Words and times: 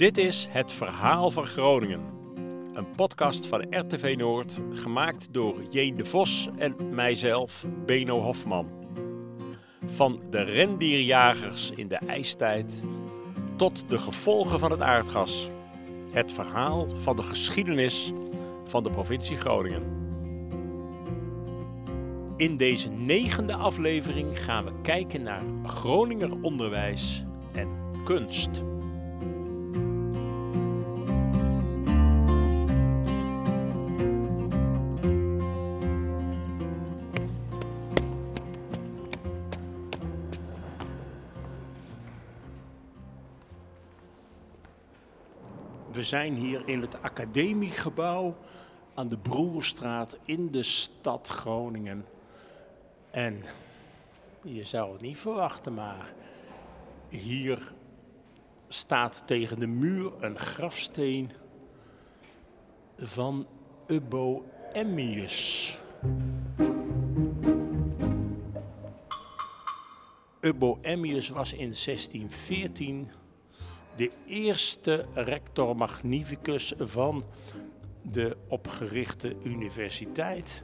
Dit 0.00 0.18
is 0.18 0.46
Het 0.50 0.72
Verhaal 0.72 1.30
van 1.30 1.46
Groningen. 1.46 2.00
Een 2.72 2.90
podcast 2.96 3.46
van 3.46 3.66
RTV 3.70 4.14
Noord, 4.18 4.62
gemaakt 4.72 5.32
door 5.32 5.62
J. 5.70 5.92
de 5.94 6.04
Vos 6.04 6.48
en 6.56 6.74
mijzelf, 6.94 7.66
Beno 7.86 8.20
Hofman. 8.20 8.68
Van 9.86 10.20
de 10.30 10.42
rendierjagers 10.42 11.70
in 11.70 11.88
de 11.88 11.96
ijstijd 11.96 12.82
tot 13.56 13.88
de 13.88 13.98
gevolgen 13.98 14.58
van 14.58 14.70
het 14.70 14.80
aardgas. 14.80 15.50
Het 16.10 16.32
verhaal 16.32 16.88
van 16.98 17.16
de 17.16 17.22
geschiedenis 17.22 18.12
van 18.64 18.82
de 18.82 18.90
provincie 18.90 19.36
Groningen. 19.36 19.82
In 22.36 22.56
deze 22.56 22.90
negende 22.90 23.54
aflevering 23.54 24.44
gaan 24.44 24.64
we 24.64 24.72
kijken 24.82 25.22
naar 25.22 25.42
Groninger 25.64 26.42
onderwijs 26.42 27.24
en 27.52 27.68
kunst. 28.04 28.68
Zijn 46.10 46.34
hier 46.34 46.68
in 46.68 46.80
het 46.80 47.02
academiegebouw 47.02 48.36
aan 48.94 49.08
de 49.08 49.18
Broerstraat 49.18 50.18
in 50.24 50.48
de 50.48 50.62
stad 50.62 51.28
Groningen. 51.28 52.04
En 53.10 53.44
je 54.42 54.64
zou 54.64 54.92
het 54.92 55.02
niet 55.02 55.18
verwachten, 55.18 55.74
maar 55.74 56.12
hier 57.08 57.72
staat 58.68 59.22
tegen 59.26 59.60
de 59.60 59.66
muur 59.66 60.12
een 60.24 60.38
grafsteen 60.38 61.30
van 62.96 63.46
Ubbo 63.86 64.44
Emmius. 64.72 65.78
Ubbo 70.40 70.78
Emmius 70.80 71.28
was 71.28 71.52
in 71.52 71.58
1614 71.58 73.10
de 74.00 74.10
eerste 74.26 75.06
rector 75.14 75.76
magnificus 75.76 76.72
van 76.78 77.24
de 78.02 78.36
opgerichte 78.48 79.36
universiteit. 79.42 80.62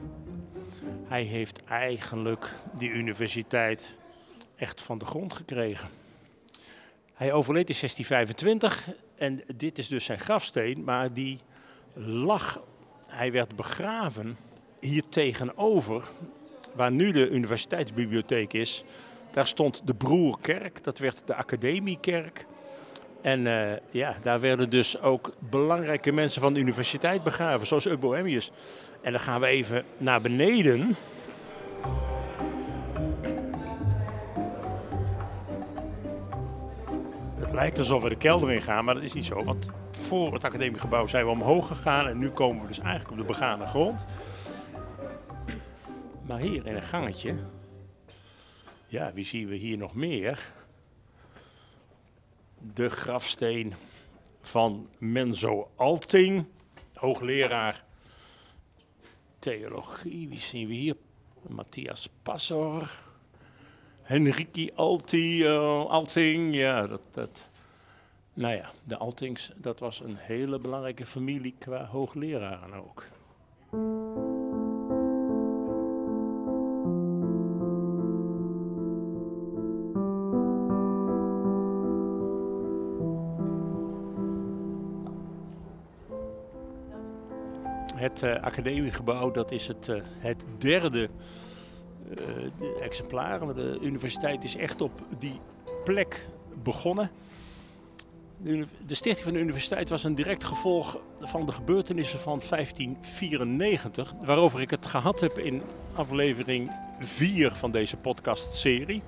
Hij 1.07 1.23
heeft 1.23 1.63
eigenlijk 1.63 2.55
die 2.75 2.89
universiteit 2.89 3.97
echt 4.55 4.81
van 4.81 4.97
de 4.97 5.05
grond 5.05 5.33
gekregen. 5.33 5.89
Hij 7.13 7.33
overleed 7.33 7.69
in 7.69 7.75
1625 7.79 8.89
en 9.15 9.41
dit 9.55 9.77
is 9.77 9.87
dus 9.87 10.05
zijn 10.05 10.19
grafsteen, 10.19 10.83
maar 10.83 11.13
die 11.13 11.39
lag, 11.93 12.59
hij 13.07 13.31
werd 13.31 13.55
begraven 13.55 14.37
hier 14.79 15.09
tegenover, 15.09 16.09
waar 16.75 16.91
nu 16.91 17.11
de 17.11 17.29
universiteitsbibliotheek 17.29 18.53
is. 18.53 18.83
Daar 19.31 19.47
stond 19.47 19.87
de 19.87 19.95
Broerkerk, 19.95 20.83
dat 20.83 20.97
werd 20.97 21.21
de 21.25 21.35
Academiekerk. 21.35 22.45
En 23.21 23.45
uh, 23.45 23.71
ja, 23.91 24.15
daar 24.21 24.39
werden 24.39 24.69
dus 24.69 25.01
ook 25.01 25.33
belangrijke 25.39 26.11
mensen 26.11 26.41
van 26.41 26.53
de 26.53 26.59
universiteit 26.59 27.23
begraven, 27.23 27.67
zoals 27.67 27.85
Ubbo 27.85 28.13
Emmius. 28.13 28.51
En 29.01 29.11
dan 29.11 29.21
gaan 29.21 29.41
we 29.41 29.47
even 29.47 29.83
naar 29.97 30.21
beneden. 30.21 30.95
Het 37.39 37.53
lijkt 37.53 37.79
alsof 37.79 38.03
we 38.03 38.09
de 38.09 38.17
kelder 38.17 38.51
in 38.51 38.61
gaan, 38.61 38.85
maar 38.85 38.93
dat 38.93 39.03
is 39.03 39.13
niet 39.13 39.25
zo. 39.25 39.43
Want 39.43 39.69
voor 39.91 40.33
het 40.33 40.43
academiegebouw 40.43 41.07
zijn 41.07 41.25
we 41.25 41.31
omhoog 41.31 41.67
gegaan 41.67 42.07
en 42.07 42.17
nu 42.17 42.29
komen 42.29 42.61
we 42.61 42.67
dus 42.67 42.79
eigenlijk 42.79 43.11
op 43.11 43.17
de 43.17 43.23
begane 43.23 43.65
grond. 43.65 44.05
Maar 46.21 46.39
hier 46.39 46.65
in 46.65 46.75
een 46.75 46.83
gangetje, 46.83 47.35
ja, 48.87 49.11
wie 49.13 49.25
zien 49.25 49.47
we 49.47 49.55
hier 49.55 49.77
nog 49.77 49.95
meer? 49.95 50.53
De 52.73 52.89
grafsteen 52.89 53.73
van 54.39 54.89
Menzo 54.97 55.69
Alting, 55.75 56.45
hoogleraar 56.93 57.83
theologie. 59.39 60.29
Wie 60.29 60.39
zien 60.39 60.67
we 60.67 60.73
hier? 60.73 60.95
Matthias 61.47 62.09
Passor, 62.23 62.91
Henriki 64.01 64.71
Alti, 64.75 65.43
uh, 65.43 65.85
Alting. 65.85 66.55
Ja, 66.55 66.87
dat, 66.87 67.01
dat. 67.11 67.47
Nou 68.33 68.55
ja, 68.55 68.71
de 68.83 68.97
Altings, 68.97 69.51
dat 69.55 69.79
was 69.79 69.99
een 69.99 70.15
hele 70.15 70.59
belangrijke 70.59 71.05
familie 71.05 71.55
qua 71.59 71.85
hoogleraren 71.85 72.73
ook. 72.73 73.07
Het 88.17 88.37
uh, 88.37 88.43
academiegebouw 88.43 89.31
dat 89.31 89.51
is 89.51 89.67
het, 89.67 89.87
uh, 89.87 90.01
het 90.17 90.45
derde 90.57 91.09
uh, 92.19 92.81
exemplaar. 92.81 93.55
De 93.55 93.77
universiteit 93.81 94.43
is 94.43 94.55
echt 94.55 94.81
op 94.81 94.91
die 95.17 95.39
plek 95.83 96.27
begonnen. 96.63 97.11
De, 98.37 98.65
de, 98.85 98.95
stichting 98.95 99.23
van 99.23 99.33
de 99.33 99.39
universiteit 99.39 99.89
was 99.89 100.03
een 100.03 100.15
direct 100.15 100.43
gevolg 100.43 100.97
van 101.19 101.45
de 101.45 101.51
gebeurtenissen 101.51 102.19
van 102.19 102.41
1594, 102.49 104.13
waarover 104.25 104.61
ik 104.61 104.69
het 104.69 104.85
gehad 104.85 105.19
heb 105.19 105.39
in 105.39 105.61
aflevering 105.93 106.71
4 106.99 107.51
van 107.51 107.71
deze 107.71 107.97
podcastserie. 107.97 109.01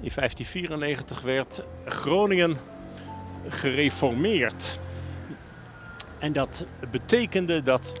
In 0.00 0.10
1594 0.14 1.20
werd 1.20 1.62
Groningen 1.84 2.56
gereformeerd. 3.48 4.80
En 6.18 6.32
dat 6.32 6.66
betekende 6.90 7.62
dat 7.62 8.00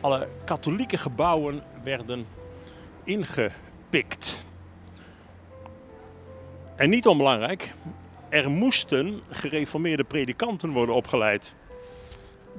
alle 0.00 0.28
katholieke 0.44 0.98
gebouwen 0.98 1.62
werden 1.82 2.26
ingepikt. 3.04 4.44
En 6.76 6.90
niet 6.90 7.06
onbelangrijk, 7.06 7.74
er 8.28 8.50
moesten 8.50 9.20
gereformeerde 9.30 10.04
predikanten 10.04 10.70
worden 10.70 10.94
opgeleid. 10.94 11.54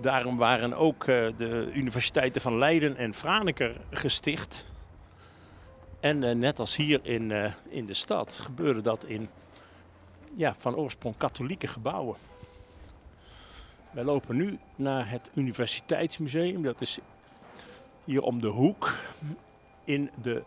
Daarom 0.02 0.38
waren 0.38 0.74
ook 0.74 1.06
de 1.06 1.70
universiteiten 1.74 2.42
van 2.42 2.58
Leiden 2.58 2.98
en 2.98 3.14
Franeker 3.14 3.76
gesticht. 3.90 4.72
En 6.00 6.40
net 6.40 6.60
als 6.60 6.76
hier 6.76 7.00
in, 7.04 7.54
in 7.70 7.86
de 7.86 7.94
stad 7.94 8.40
gebeurde 8.44 8.82
dat 8.82 9.06
in 9.06 9.30
ja, 10.34 10.56
van 10.58 10.76
oorsprong 10.76 11.18
katholieke 11.18 11.68
gebouwen. 11.68 12.18
Wij 13.94 14.04
lopen 14.04 14.36
nu 14.36 14.60
naar 14.76 15.10
het 15.10 15.30
Universiteitsmuseum. 15.34 16.64
Dat 16.64 16.82
is 16.82 17.00
hier 18.04 18.22
om 18.22 18.42
de 18.42 18.48
hoek 18.48 18.94
in 19.84 20.10
de 20.22 20.44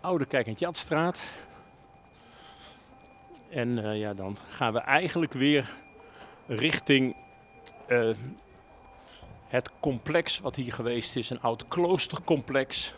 Oude 0.00 0.24
Kijk 0.24 0.46
en 0.46 0.54
Jatstraat. 0.58 1.26
En 3.48 3.68
uh, 3.68 3.98
ja, 3.98 4.14
dan 4.14 4.38
gaan 4.48 4.72
we 4.72 4.78
eigenlijk 4.78 5.32
weer 5.32 5.76
richting 6.46 7.16
uh, 7.88 8.16
het 9.46 9.70
complex 9.80 10.38
wat 10.38 10.56
hier 10.56 10.72
geweest 10.72 11.16
is. 11.16 11.30
Een 11.30 11.40
oud 11.40 11.68
kloostercomplex. 11.68 12.94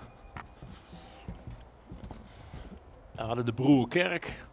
We 3.12 3.22
hadden 3.22 3.44
de 3.44 3.52
Broerkerk. 3.52 4.46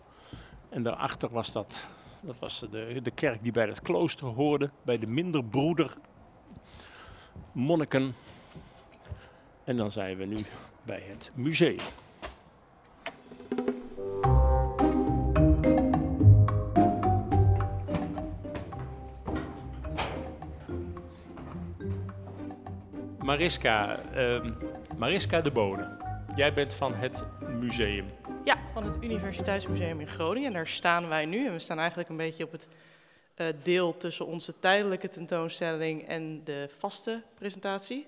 En 0.69 0.83
daarachter 0.83 1.29
was 1.29 1.51
dat 1.51 1.87
dat 2.25 2.39
was 2.39 2.59
de, 2.71 2.99
de 3.01 3.11
kerk 3.11 3.43
die 3.43 3.51
bij 3.51 3.67
het 3.67 3.81
klooster 3.81 4.27
hoorde, 4.27 4.69
bij 4.81 4.97
de 4.97 5.07
minder 5.07 5.43
broeder 5.43 5.93
monniken. 7.51 8.15
En 9.63 9.77
dan 9.77 9.91
zijn 9.91 10.17
we 10.17 10.25
nu 10.25 10.37
bij 10.83 11.03
het 11.07 11.31
museum. 11.33 11.79
Mariska, 23.19 23.99
uh, 24.13 24.51
Mariska 24.97 25.41
de 25.41 25.51
Bonen, 25.51 25.97
jij 26.35 26.53
bent 26.53 26.73
van 26.73 26.93
het 26.93 27.25
museum. 27.59 28.05
Van 28.75 28.85
het 28.85 29.03
Universiteitsmuseum 29.03 29.99
in 29.99 30.07
Groningen. 30.07 30.53
Daar 30.53 30.67
staan 30.67 31.07
wij 31.07 31.25
nu. 31.25 31.45
En 31.45 31.51
we 31.51 31.59
staan 31.59 31.79
eigenlijk 31.79 32.09
een 32.09 32.17
beetje 32.17 32.43
op 32.43 32.51
het 32.51 32.67
uh, 33.37 33.47
deel 33.63 33.97
tussen 33.97 34.25
onze 34.25 34.59
tijdelijke 34.59 35.07
tentoonstelling 35.07 36.07
en 36.07 36.41
de 36.43 36.69
vaste 36.77 37.21
presentatie. 37.37 38.07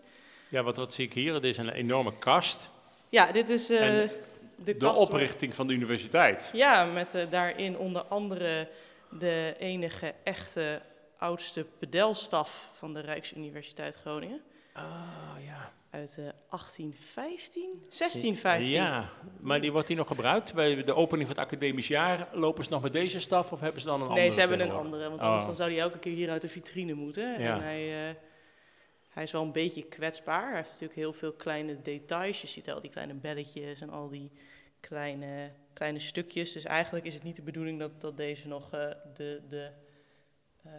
Ja, 0.50 0.64
wat, 0.64 0.78
wat 0.78 0.94
zie 0.94 1.06
ik 1.06 1.14
hier? 1.14 1.34
Het 1.34 1.44
is 1.44 1.58
een 1.58 1.70
enorme 1.70 2.18
kast. 2.18 2.72
Ja, 3.10 3.32
dit 3.32 3.50
is 3.50 3.72
uh, 3.72 3.80
de, 3.80 4.78
de 4.78 4.90
oprichting 4.90 5.56
van 5.56 5.68
de 5.68 5.74
universiteit. 5.74 6.50
Ja, 6.54 6.86
met 6.86 7.16
uh, 7.16 7.30
daarin 7.30 7.78
onder 7.78 8.02
andere 8.02 8.70
de 9.10 9.56
enige 9.60 10.14
echte 10.24 10.82
oudste 11.18 11.66
pedelstaf 11.80 12.70
van 12.74 12.94
de 12.94 13.00
Rijksuniversiteit 13.00 13.96
Groningen. 13.96 14.42
Ah, 14.78 15.44
ja. 15.46 15.72
Uit 15.90 16.18
uh, 16.20 16.26
1815? 16.26 17.74
1615. 17.74 18.70
Ja, 18.70 19.10
maar 19.40 19.62
die 19.62 19.72
wordt 19.72 19.88
die 19.88 19.96
nog 19.96 20.08
gebruikt? 20.08 20.54
Bij 20.54 20.84
de 20.84 20.94
opening 20.94 21.28
van 21.28 21.38
het 21.38 21.46
academisch 21.46 21.88
jaar 21.88 22.28
lopen 22.34 22.64
ze 22.64 22.70
nog 22.70 22.82
met 22.82 22.94
deze 22.94 23.20
staf 23.20 23.52
of 23.52 23.60
hebben 23.60 23.82
ze 23.82 23.88
dan 23.88 23.96
een 23.96 24.08
andere? 24.08 24.22
Nee, 24.22 24.32
ze 24.32 24.40
hebben 24.40 24.60
een 24.60 24.72
andere, 24.72 25.10
want 25.10 25.22
anders 25.22 25.42
oh. 25.42 25.48
dan 25.48 25.56
zou 25.56 25.70
die 25.70 25.80
elke 25.80 26.00
keer 26.00 26.14
hier 26.14 26.30
uit 26.30 26.42
de 26.42 26.50
vitrine 26.50 26.94
moeten. 26.94 27.42
Ja. 27.42 27.56
En 27.56 27.62
hij, 27.62 28.10
uh, 28.10 28.16
hij 29.10 29.24
is 29.24 29.32
wel 29.32 29.42
een 29.42 29.52
beetje 29.52 29.84
kwetsbaar. 29.84 30.48
Hij 30.48 30.56
heeft 30.56 30.72
natuurlijk 30.72 31.00
heel 31.00 31.14
veel 31.14 31.34
kleine 31.34 31.82
details. 31.82 32.42
Je 32.42 32.48
ziet 32.48 32.72
al 32.72 32.82
die 32.82 32.92
kleine 32.92 33.14
belletjes 33.14 33.82
en 33.82 33.90
al 33.90 34.10
die 34.10 34.32
kleine, 34.80 35.52
kleine 35.74 36.00
stukjes. 36.00 36.52
Dus 36.52 36.64
eigenlijk 36.64 37.06
is 37.06 37.14
het 37.14 37.24
niet 37.24 37.36
de 37.36 37.42
bedoeling 37.42 37.80
dat, 37.80 38.02
dat 38.02 38.18
deze 38.18 38.48
nog 38.48 38.66
uh, 38.74 38.82
de, 39.14 39.42
de, 39.48 39.70
uh, 40.66 40.72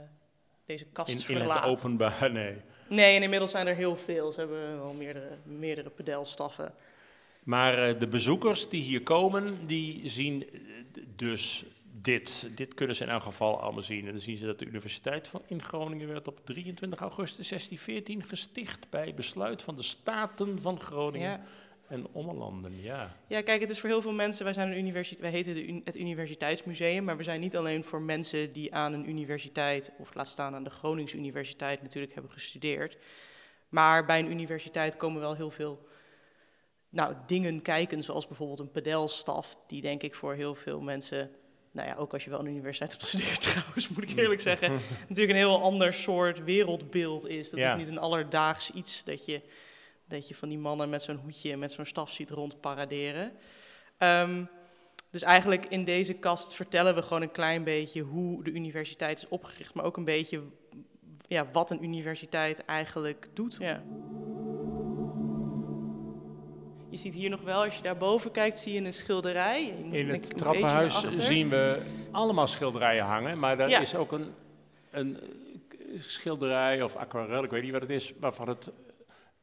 deze 0.64 0.86
kast 0.86 1.10
in, 1.10 1.20
verlaat. 1.20 1.64
In 1.64 1.70
het 1.70 1.78
openbaar, 1.78 2.32
nee. 2.40 2.56
Nee, 2.88 3.16
en 3.16 3.22
inmiddels 3.22 3.50
zijn 3.50 3.66
er 3.66 3.74
heel 3.74 3.96
veel. 3.96 4.32
Ze 4.32 4.38
hebben 4.38 4.78
wel 4.78 4.92
meerdere, 4.92 5.28
meerdere 5.42 5.90
pedelstaffen. 5.90 6.74
Maar 7.42 7.88
uh, 7.88 8.00
de 8.00 8.06
bezoekers 8.06 8.68
die 8.68 8.82
hier 8.82 9.02
komen, 9.02 9.66
die 9.66 10.08
zien 10.08 10.46
dus 11.16 11.64
dit. 12.02 12.50
Dit 12.54 12.74
kunnen 12.74 12.96
ze 12.96 13.04
in 13.04 13.10
elk 13.10 13.22
geval 13.22 13.60
allemaal 13.60 13.82
zien. 13.82 14.06
En 14.06 14.12
dan 14.12 14.20
zien 14.20 14.36
ze 14.36 14.46
dat 14.46 14.58
de 14.58 14.66
Universiteit 14.66 15.28
van, 15.28 15.42
in 15.46 15.62
Groningen 15.62 16.08
werd 16.08 16.28
op 16.28 16.40
23 16.44 17.00
augustus 17.00 17.48
1614 17.48 18.24
gesticht 18.28 18.90
bij 18.90 19.14
besluit 19.14 19.62
van 19.62 19.76
de 19.76 19.82
Staten 19.82 20.60
van 20.60 20.80
Groningen. 20.80 21.30
Ja. 21.30 21.40
En 21.88 22.06
ommelanden, 22.12 22.82
ja. 22.82 23.16
Ja, 23.26 23.42
kijk, 23.42 23.60
het 23.60 23.70
is 23.70 23.80
voor 23.80 23.88
heel 23.88 24.02
veel 24.02 24.12
mensen, 24.12 24.44
wij, 24.44 24.52
zijn 24.52 24.70
een 24.70 24.78
universiteit, 24.78 25.20
wij 25.20 25.30
heten 25.30 25.54
de, 25.54 25.80
het 25.84 25.96
Universiteitsmuseum, 25.96 27.04
maar 27.04 27.16
we 27.16 27.22
zijn 27.22 27.40
niet 27.40 27.56
alleen 27.56 27.84
voor 27.84 28.02
mensen 28.02 28.52
die 28.52 28.74
aan 28.74 28.92
een 28.92 29.08
universiteit, 29.08 29.92
of 29.98 30.14
laat 30.14 30.28
staan 30.28 30.54
aan 30.54 30.64
de 30.64 30.70
Gronings 30.70 31.14
Universiteit 31.14 31.82
natuurlijk 31.82 32.14
hebben 32.14 32.32
gestudeerd. 32.32 32.98
Maar 33.68 34.04
bij 34.04 34.18
een 34.18 34.30
universiteit 34.30 34.96
komen 34.96 35.20
wel 35.20 35.34
heel 35.34 35.50
veel 35.50 35.86
nou, 36.88 37.14
dingen 37.26 37.62
kijken, 37.62 38.02
zoals 38.02 38.26
bijvoorbeeld 38.26 38.58
een 38.60 38.70
pedelstaf, 38.70 39.56
die 39.66 39.80
denk 39.80 40.02
ik 40.02 40.14
voor 40.14 40.34
heel 40.34 40.54
veel 40.54 40.80
mensen 40.80 41.30
nou 41.70 41.88
ja, 41.88 41.94
ook 41.94 42.12
als 42.12 42.24
je 42.24 42.30
wel 42.30 42.38
aan 42.38 42.44
de 42.44 42.50
universiteit 42.50 42.90
hebt 42.90 43.02
gestudeerd 43.02 43.40
trouwens, 43.50 43.88
moet 43.88 44.10
ik 44.10 44.18
eerlijk 44.18 44.40
zeggen, 44.50 44.72
natuurlijk 45.08 45.30
een 45.30 45.44
heel 45.44 45.62
ander 45.62 45.92
soort 45.92 46.44
wereldbeeld 46.44 47.26
is. 47.28 47.50
Dat 47.50 47.58
Ja. 47.58 47.72
is 47.72 47.78
niet 47.78 47.88
een 47.88 47.98
alledaags 47.98 48.70
iets 48.70 49.04
dat 49.04 49.24
je, 49.24 49.40
dat 50.08 50.28
je 50.28 50.34
van 50.34 50.48
die 50.48 50.58
mannen 50.58 50.88
met 50.88 51.02
zo'n 51.02 51.16
hoedje 51.22 51.52
en 51.52 51.58
met 51.58 51.72
zo'n 51.72 51.84
staf 51.84 52.10
ziet 52.10 52.30
rondparaderen. 52.30 53.32
Ehm, 53.98 54.44
dus 55.10 55.22
eigenlijk 55.22 55.66
in 55.66 55.84
deze 55.84 56.12
kast 56.14 56.54
vertellen 56.54 56.94
we 56.94 57.02
gewoon 57.02 57.22
een 57.22 57.30
klein 57.30 57.64
beetje 57.64 58.00
hoe 58.02 58.44
de 58.44 58.50
universiteit 58.50 59.18
is 59.18 59.28
opgericht, 59.28 59.74
maar 59.74 59.84
ook 59.84 59.96
een 59.96 60.04
beetje 60.04 60.42
ja, 61.26 61.46
wat 61.52 61.70
een 61.70 61.84
universiteit 61.84 62.64
eigenlijk 62.64 63.28
doet. 63.34 63.56
Ja. 63.60 63.82
Je 66.90 66.96
ziet 66.96 67.14
hier 67.14 67.30
nog 67.30 67.40
wel, 67.42 67.64
als 67.64 67.76
je 67.76 67.82
daarboven 67.82 68.30
kijkt, 68.30 68.58
zie 68.58 68.72
je 68.72 68.80
een 68.84 68.92
schilderij. 68.92 69.66
Je 69.66 69.84
moet 69.84 69.94
In 69.94 70.08
het 70.08 70.36
trappenhuis 70.38 71.04
zien 71.18 71.48
we 71.48 71.82
allemaal 72.10 72.46
schilderijen 72.46 73.04
hangen, 73.04 73.38
maar 73.38 73.56
daar 73.56 73.68
Ja. 73.68 73.80
is 73.80 73.94
ook 73.94 74.12
een, 74.12 74.34
een 74.90 75.18
schilderij 75.98 76.82
of 76.82 76.96
aquarel, 76.96 77.44
ik 77.44 77.50
weet 77.50 77.62
niet 77.62 77.72
wat 77.72 77.80
het 77.80 77.90
is, 77.90 78.12
waarvan 78.20 78.48
het 78.48 78.72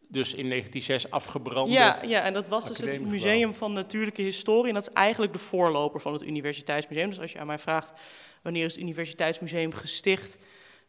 dus 0.07 0.33
in 0.33 0.49
1906 0.49 1.11
afgebrande. 1.11 1.71
Ja, 1.71 2.03
ja, 2.03 2.21
en 2.21 2.33
dat 2.33 2.47
was 2.47 2.67
dus 2.67 2.77
het. 2.77 3.01
Museum 3.01 3.53
van 3.53 3.73
Natuurlijke 3.73 4.21
Historie. 4.21 4.67
En 4.67 4.73
dat 4.73 4.87
is 4.87 4.93
eigenlijk 4.93 5.33
de 5.33 5.39
voorloper 5.39 6.01
van 6.01 6.13
het 6.13 6.23
Universiteitsmuseum. 6.23 7.09
Dus 7.09 7.19
als 7.19 7.31
je 7.31 7.39
aan 7.39 7.47
mij 7.47 7.59
vraagt 7.59 7.93
wanneer 8.41 8.65
is 8.65 8.71
het 8.73 8.81
Universiteitsmuseum 8.81 9.73
gesticht, 9.73 10.37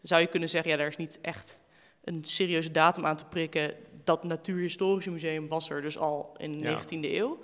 zou 0.03 0.21
je 0.21 0.27
kunnen 0.27 0.49
zeggen, 0.49 0.71
ja, 0.71 0.77
daar 0.77 0.87
is 0.87 0.97
niet 0.97 1.19
echt 1.23 1.59
een 2.05 2.25
serieuze 2.25 2.71
datum 2.71 3.07
aan 3.07 3.17
te 3.17 3.25
prikken. 3.25 3.75
Dat 4.05 4.25
Natuurhistorische 4.25 5.11
Museum 5.11 5.49
was 5.49 5.71
er 5.71 5.83
dus 5.83 5.99
al 5.99 6.35
in 6.39 6.53
de 6.53 6.59
Ja. 6.59 6.83
19e 6.83 7.15
eeuw. 7.15 7.39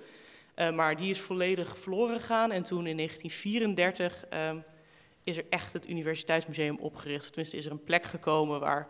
Eh, 0.54 0.70
maar 0.70 0.96
die 0.96 1.10
is 1.10 1.20
volledig 1.20 1.78
verloren 1.78 2.20
gegaan. 2.20 2.50
En 2.50 2.62
toen 2.62 2.86
in 2.86 2.96
1934 2.96 4.26
ehm, 4.30 4.56
is 5.24 5.36
er 5.36 5.44
echt 5.50 5.72
het 5.72 5.88
Universiteitsmuseum 5.88 6.78
opgericht. 6.78 7.26
Tenminste 7.26 7.56
is 7.56 7.64
er 7.64 7.70
een 7.70 7.84
plek 7.84 8.04
gekomen 8.04 8.60
waar 8.60 8.88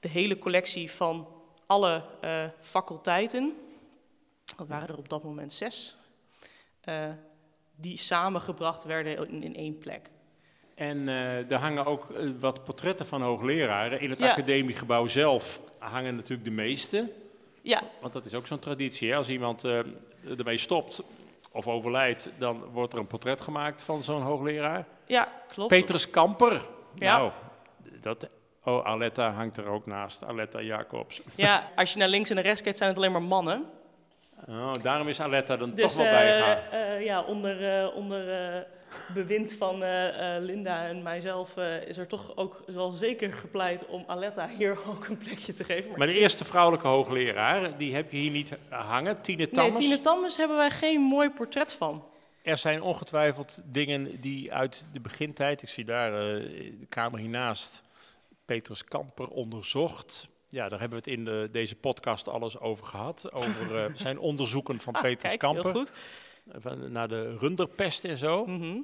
de 0.00 0.08
hele 0.08 0.38
collectie 0.38 0.90
van 0.90 1.28
alle 1.66 2.02
eh, 2.20 2.44
faculteiten, 2.60 3.56
dat 4.56 4.66
waren 4.68 4.88
er 4.88 4.98
op 4.98 5.08
dat 5.08 5.22
moment 5.22 5.52
zes, 5.52 5.96
eh, 6.80 7.08
die 7.76 7.96
samengebracht 7.98 8.84
werden 8.84 9.28
in, 9.28 9.42
in 9.42 9.56
één 9.56 9.78
plek. 9.78 10.10
En 10.74 11.08
eh, 11.08 11.50
er 11.50 11.58
hangen 11.58 11.84
ook 11.84 12.06
wat 12.40 12.64
portretten 12.64 13.06
van 13.06 13.22
hoogleraren. 13.22 14.00
In 14.00 14.10
het 14.10 14.20
Ja. 14.20 14.30
academiegebouw 14.30 15.06
zelf 15.06 15.60
hangen 15.78 16.14
natuurlijk 16.16 16.44
de 16.48 16.54
meeste. 16.54 17.12
Ja, 17.62 17.82
Want 18.00 18.12
dat 18.12 18.26
is 18.26 18.34
ook 18.34 18.46
zo'n 18.46 18.58
traditie. 18.58 19.10
Hè? 19.10 19.16
Als 19.16 19.28
iemand 19.28 19.64
ermee 19.64 20.56
stopt 20.56 21.02
of 21.52 21.66
overlijdt, 21.68 22.30
dan 22.38 22.64
wordt 22.64 22.92
er 22.92 22.98
een 22.98 23.06
portret 23.06 23.40
gemaakt 23.40 23.82
van 23.82 24.02
zo'n 24.02 24.22
hoogleraar. 24.22 24.86
ja 25.06 25.32
klopt. 25.48 25.70
Petrus 25.70 26.10
Kamper. 26.10 26.66
Ja. 26.94 27.16
Nou, 27.18 27.30
dat... 28.00 28.28
Oh, 28.66 28.86
Aletta 28.86 29.30
hangt 29.30 29.56
er 29.56 29.66
ook 29.66 29.86
naast. 29.86 30.24
Aletta 30.24 30.60
Jacobs. 30.60 31.22
Ja, 31.34 31.68
als 31.76 31.92
je 31.92 31.98
naar 31.98 32.08
links 32.08 32.28
en 32.28 32.34
naar 32.34 32.44
rechts 32.44 32.62
kijkt, 32.62 32.78
zijn 32.78 32.90
het 32.90 32.98
alleen 32.98 33.12
maar 33.12 33.22
mannen. 33.22 33.64
Oh, 34.48 34.72
daarom 34.82 35.08
is 35.08 35.20
Aletta 35.20 35.56
dan 35.56 35.74
Dus 35.74 35.80
toch 35.94 35.94
wel 35.94 36.12
bijgegaan. 36.12 36.58
eh, 36.70 37.04
ja, 37.04 37.22
onder, 37.22 37.80
eh, 37.80 37.96
onder 37.96 38.54
eh, 38.54 38.60
bewind 39.14 39.54
van 39.58 39.78
Linda 40.38 40.86
en 40.86 41.02
mijzelf 41.02 41.56
is 41.86 41.96
er 41.98 42.06
toch 42.06 42.36
ook 42.36 42.62
wel 42.66 42.90
zeker 42.90 43.32
gepleit 43.32 43.86
om 43.86 44.04
Aletta 44.06 44.48
hier 44.48 44.78
ook 44.90 45.06
een 45.06 45.16
plekje 45.16 45.52
te 45.52 45.64
geven. 45.64 45.90
Maar 45.96 46.06
de 46.06 46.18
eerste 46.18 46.44
vrouwelijke 46.44 46.86
hoogleraar, 46.86 47.76
die 47.78 47.94
heb 47.94 48.10
je 48.10 48.16
hier 48.16 48.30
niet 48.30 48.56
hangen. 48.68 49.20
Tine 49.20 49.36
nee, 49.36 49.50
Tammers. 49.50 49.80
Tine 49.80 50.00
Tammers 50.00 50.36
hebben 50.36 50.56
wij 50.56 50.70
geen 50.70 51.00
mooi 51.00 51.30
portret 51.30 51.72
van. 51.72 52.04
Er 52.42 52.58
zijn 52.58 52.82
ongetwijfeld 52.82 53.58
dingen 53.64 54.20
die 54.20 54.52
uit 54.52 54.86
de 54.92 55.00
begintijd, 55.00 55.62
ik 55.62 55.68
zie 55.68 55.84
daar 55.84 56.10
de 56.10 56.86
kamer 56.88 57.18
hiernaast, 57.18 57.84
Petrus 58.46 58.84
Kamper 58.84 59.28
onderzocht. 59.28 60.28
Ja, 60.48 60.68
daar 60.68 60.80
hebben 60.80 60.98
we 61.02 61.10
het 61.10 61.18
in 61.18 61.24
de, 61.24 61.48
deze 61.52 61.76
podcast 61.76 62.28
alles 62.28 62.58
over 62.58 62.86
gehad. 62.86 63.32
Over 63.32 63.84
eh, 63.84 63.90
zijn 64.06 64.18
onderzoeken 64.18 64.78
van 64.78 64.94
Ah, 64.94 65.02
Petrus 65.02 65.28
kijk, 65.30 65.38
Kamper. 65.38 65.72
heel 65.72 65.72
goed. 65.72 65.92
Naar 66.90 67.08
de 67.08 67.36
runderpest 67.38 68.04
en 68.04 68.16
zo. 68.16 68.46
Mhm. 68.46 68.78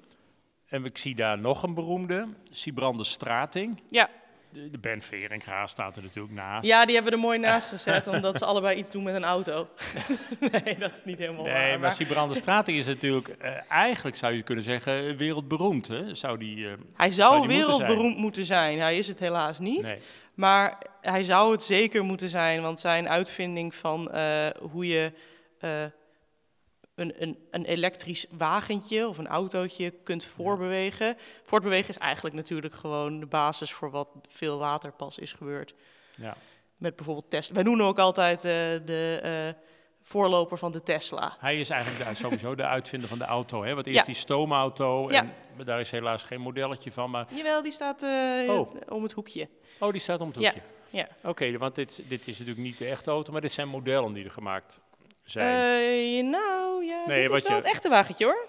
En 0.67 0.85
ik 0.85 0.99
zie 0.99 1.15
daar 1.15 1.39
nog 1.39 1.63
een 1.63 1.75
beroemde, 1.75 2.29
Sibrande 2.51 3.05
Strating. 3.05 3.83
Ja. 3.91 4.11
De, 4.53 4.79
Ben 4.81 5.03
Veringa 5.03 5.67
staat 5.67 5.97
er 5.97 6.03
natuurlijk 6.03 6.35
naast. 6.35 6.67
ja, 6.67 6.85
die 6.85 6.95
hebben 6.95 7.13
we 7.13 7.19
er 7.19 7.25
mooi 7.25 7.39
naast 7.39 7.69
gezet, 7.69 8.07
omdat 8.07 8.39
ze 8.39 8.45
allebei 8.45 8.79
iets 8.79 8.91
doen 8.91 9.03
met 9.03 9.15
een 9.15 9.25
auto. 9.25 9.69
nee, 10.65 10.79
dat 10.79 10.93
is 10.93 11.05
niet 11.05 11.19
helemaal 11.19 11.45
Nee, 11.45 11.53
waar. 11.53 11.69
maar 11.71 11.79
maar 11.79 11.93
Sibrande 11.93 12.35
Strating 12.35 12.79
is 12.79 12.87
natuurlijk, 12.87 13.29
eh, 13.29 13.71
eigenlijk 13.71 14.17
zou 14.17 14.33
je 14.33 14.43
kunnen 14.43 14.65
zeggen, 14.65 15.17
wereldberoemd. 15.17 15.89
Hè? 15.89 16.15
Zou 16.15 16.39
die, 16.39 16.67
eh, 16.67 16.73
hij 16.97 17.11
zou 17.11 17.35
zou, 17.35 17.49
die 17.49 17.57
moeten 17.57 17.75
zijn? 17.75 17.79
wereldberoemd 17.79 18.17
moeten 18.17 18.45
zijn. 18.45 18.79
Hij 18.81 18.97
is 18.99 19.09
het 19.09 19.19
helaas 19.19 19.59
niet. 19.59 19.83
nee. 19.83 19.99
Maar 20.35 20.79
hij 21.01 21.23
zou 21.23 21.53
het 21.53 21.63
zeker 21.63 22.05
moeten 22.05 22.29
zijn, 22.29 22.63
want 22.63 22.81
zijn 22.81 23.09
uitvinding 23.09 23.75
van 23.75 24.11
eh, 24.11 24.47
hoe 24.61 24.87
je 24.87 25.13
eh, 25.59 25.71
een, 27.03 27.15
een, 27.23 27.39
een 27.51 27.65
elektrisch 27.65 28.27
wagentje 28.31 29.09
of 29.09 29.19
een 29.19 29.27
autootje 29.27 29.91
kunt 29.91 30.25
voorbewegen. 30.25 31.17
Voortbewegen 31.45 31.89
is 31.89 31.99
eigenlijk 31.99 32.35
natuurlijk 32.35 32.75
gewoon 32.75 33.21
de 33.21 33.27
basis 33.27 33.73
voor 33.73 33.91
wat 33.91 34.09
veel 34.29 34.57
later 34.59 34.93
pas 34.93 35.19
is 35.19 35.33
gebeurd. 35.33 35.75
Ja. 36.17 36.37
Met 36.77 36.97
bijvoorbeeld 36.97 37.31
Tesla. 37.31 37.55
Wij 37.55 37.63
noemen 37.65 37.87
ook 37.87 37.99
altijd 37.99 38.37
eh, 38.39 38.43
de 38.87 39.21
eh, 39.23 39.63
voorloper 40.03 40.59
van 40.59 40.73
de 40.73 40.83
Tesla. 40.83 41.37
Hij 41.39 41.61
is 41.61 41.71
eigenlijk 41.71 42.09
de, 42.09 42.15
sowieso 42.15 42.55
de 42.55 42.67
uitvinder 42.67 43.09
van 43.09 43.19
de 43.19 43.25
auto. 43.25 43.65
Hè? 43.65 43.75
Want 43.75 43.87
eerst 43.87 43.99
Ja. 43.99 44.05
die 44.05 44.15
stoomauto. 44.15 45.09
Ja. 45.11 45.27
En 45.59 45.65
daar 45.65 45.81
is 45.81 45.91
helaas 45.91 46.23
geen 46.23 46.41
modelletje 46.41 46.93
van. 46.93 47.11
Maar, 47.11 47.27
Jawel, 47.35 47.63
die 47.63 47.73
staat 47.73 48.03
Oh. 48.49 48.75
om 48.89 49.03
het 49.03 49.13
hoekje. 49.13 49.49
oh, 49.79 49.93
die 49.93 50.01
staat 50.01 50.21
om 50.21 50.27
het 50.29 50.37
Ja, 50.39 50.43
hoekje. 50.53 50.63
ja. 50.91 51.07
Oké, 51.31 51.59
want 51.59 51.75
dit, 51.75 52.03
dit 52.09 52.29
is 52.29 52.39
natuurlijk 52.39 52.67
niet 52.67 52.79
de 52.79 52.87
echte 52.87 53.11
auto, 53.11 53.33
maar 53.33 53.41
dit 53.41 53.53
zijn 53.53 53.69
modellen 53.69 54.13
die 54.13 54.25
er 54.25 54.31
gemaakt 54.31 54.81
zijn. 55.25 56.25
Eh, 56.25 56.31
nou 56.31 56.85
ja, 56.85 57.03
Nee, 57.07 57.21
dit 57.21 57.31
wat 57.31 57.43
is 57.43 57.49
wel 57.49 57.57
je- 57.57 57.63
het 57.63 57.73
echte 57.73 57.89
wagentje 57.89 58.25
hoor. 58.25 58.47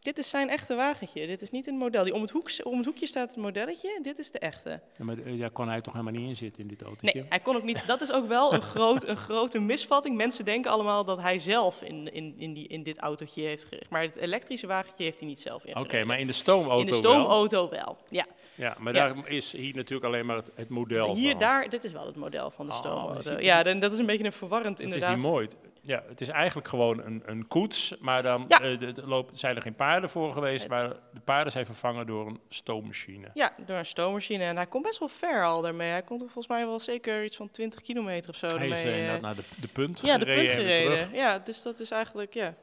Dit 0.00 0.18
is 0.18 0.28
zijn 0.28 0.48
echte 0.50 0.74
wagentje. 0.74 1.26
Dit 1.26 1.42
is 1.42 1.50
niet 1.50 1.66
een 1.66 1.74
model. 1.76 2.04
Die 2.04 2.14
om, 2.14 2.20
het 2.20 2.30
hoek, 2.30 2.50
om 2.62 2.76
het 2.76 2.86
hoekje 2.86 3.06
staat 3.06 3.28
het 3.28 3.38
modelletje. 3.38 3.98
Dit 4.02 4.18
is 4.18 4.30
de 4.30 4.38
echte. 4.38 4.80
Ja, 4.98 5.04
maar 5.04 5.18
eh, 5.18 5.40
daar 5.40 5.50
kon 5.50 5.68
hij 5.68 5.80
toch 5.80 5.92
helemaal 5.92 6.12
niet 6.14 6.28
in 6.28 6.36
zitten 6.36 6.62
in 6.62 6.68
dit 6.68 6.82
autootje? 6.82 7.18
Nee, 7.20 7.26
hij 7.28 7.40
kon 7.40 7.56
ook 7.56 7.62
niet. 7.62 7.86
Dat 7.86 8.00
is 8.00 8.12
ook 8.12 8.26
wel 8.28 8.52
een, 8.54 8.62
groot, 8.62 9.06
een 9.06 9.16
grote 9.16 9.58
misvatting. 9.58 10.16
Mensen 10.16 10.44
denken 10.44 10.70
allemaal 10.70 11.04
dat 11.04 11.20
hij 11.20 11.38
zelf 11.38 11.82
in, 11.82 12.12
in, 12.12 12.34
in, 12.38 12.52
die, 12.52 12.68
in 12.68 12.82
dit 12.82 12.98
autootje 12.98 13.42
heeft 13.42 13.64
gericht. 13.64 13.90
Maar 13.90 14.02
het 14.02 14.16
elektrische 14.16 14.66
wagentje 14.66 15.04
heeft 15.04 15.18
hij 15.18 15.28
niet 15.28 15.40
zelf 15.40 15.62
Oké, 15.64 15.78
ingereden. 15.78 16.06
maar 16.06 16.18
in 16.20 16.26
de 16.26 16.32
stoomauto 16.32 16.80
in 16.80 16.86
de 16.86 16.90
wel. 16.92 17.00
stoomauto 17.00 17.68
wel. 17.68 17.96
Ja. 18.08 18.26
Ja, 18.54 18.76
maar 18.78 18.94
Ja. 18.94 19.12
daar 19.12 19.28
is 19.28 19.52
hier 19.52 19.74
natuurlijk 19.74 20.04
alleen 20.06 20.26
maar 20.26 20.36
het, 20.36 20.50
het 20.54 20.68
model 20.68 21.14
Hier, 21.14 21.30
van. 21.30 21.40
daar, 21.40 21.68
dit 21.68 21.84
is 21.84 21.92
wel 21.92 22.06
het 22.06 22.16
model 22.16 22.50
van 22.50 22.66
de 22.66 22.72
Oh, 22.72 22.78
stoomauto. 22.78 23.40
ja, 23.40 23.62
dan, 23.62 23.78
dat 23.80 23.92
is 23.92 23.98
een 23.98 24.06
beetje 24.06 24.24
een 24.24 24.32
verwarrend 24.32 24.76
Dat 24.78 24.86
is 24.86 24.92
inderdaad. 24.92 25.16
niet 25.16 25.24
mooi. 25.26 25.48
Ja, 25.84 26.02
het 26.08 26.20
is 26.20 26.28
eigenlijk 26.28 26.68
gewoon 26.68 27.02
een, 27.04 27.22
een 27.26 27.46
koets, 27.46 27.94
maar 28.00 28.22
dan 28.22 28.44
Ja. 28.48 28.60
eh, 28.60 28.78
de- 28.78 28.92
de 28.92 29.24
zijn 29.32 29.56
er 29.56 29.62
geen 29.62 29.74
paarden 29.74 30.10
voor 30.10 30.32
geweest, 30.32 30.68
maar 30.68 30.88
de 31.12 31.20
paarden 31.24 31.52
zijn 31.52 31.66
vervangen 31.66 32.06
door 32.06 32.26
een 32.26 32.40
stoommachine. 32.48 33.30
Ja, 33.34 33.54
door 33.66 33.76
een 33.76 33.86
stoommachine. 33.86 34.44
En 34.44 34.56
hij 34.56 34.66
komt 34.66 34.84
best 34.84 34.98
wel 34.98 35.08
ver 35.08 35.44
al 35.44 35.60
daarmee. 35.62 35.90
Hij 35.90 36.02
komt 36.02 36.20
volgens 36.20 36.46
mij 36.46 36.66
wel 36.66 36.80
zeker 36.80 37.24
iets 37.24 37.36
van 37.36 37.50
20 37.50 37.80
kilometer 37.80 38.30
of 38.30 38.36
zo. 38.36 38.46
Hij 38.46 38.68
is 38.68 38.84
eh, 38.84 39.14
eh, 39.14 39.20
naar 39.22 39.34
de, 39.36 39.42
de 39.60 39.68
punt 39.68 40.00
ja, 40.00 40.18
de 40.18 40.24
gereden 40.26 40.44
punt 40.44 40.58
en 40.58 40.64
weer 40.64 40.76
terug. 40.76 40.98
gereden. 40.98 41.16
Ja, 41.18 41.38
dus 41.38 41.62
dat 41.62 41.80
is 41.80 41.90
eigenlijk 41.90 42.34
ja, 42.34 42.54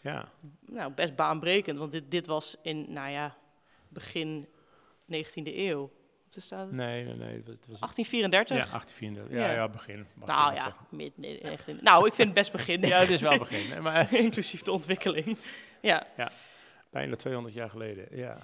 Ja. 0.00 0.24
nou, 0.66 0.92
best 0.92 1.16
baanbrekend. 1.16 1.78
Want 1.78 1.90
dit, 1.92 2.10
dit 2.10 2.26
was 2.26 2.56
in, 2.62 2.86
nou 2.92 3.10
ja, 3.10 3.36
begin 3.88 4.48
19e 5.12 5.56
eeuw. 5.56 5.90
Nee, 6.70 7.04
nee, 7.04 7.14
nee. 7.14 7.42
Dat 7.42 7.58
was, 7.68 7.80
1834? 7.80 8.56
ja, 8.56 8.64
1834. 8.70 9.38
Ja, 9.38 9.46
Ja. 9.46 9.52
ja, 9.52 9.68
begin. 9.68 10.06
nou 10.24 10.54
ja, 10.54 10.76
mid, 10.90 11.12
nee, 11.18 11.40
echt 11.40 11.68
in- 11.68 11.78
nou, 11.82 12.06
ik 12.06 12.12
vind 12.14 12.28
het 12.28 12.36
best 12.36 12.52
begin. 12.52 12.80
Ja, 12.92 12.98
het 12.98 13.10
is 13.10 13.20
wel 13.20 13.38
begin. 13.38 13.82
Maar 13.82 14.14
Inclusief 14.26 14.62
de 14.62 14.72
ontwikkeling. 14.72 15.38
Ja, 15.80 16.06
bijna 16.90 17.16
200 17.16 17.54
jaar 17.54 17.70
geleden, 17.70 18.06
ja. 18.10 18.38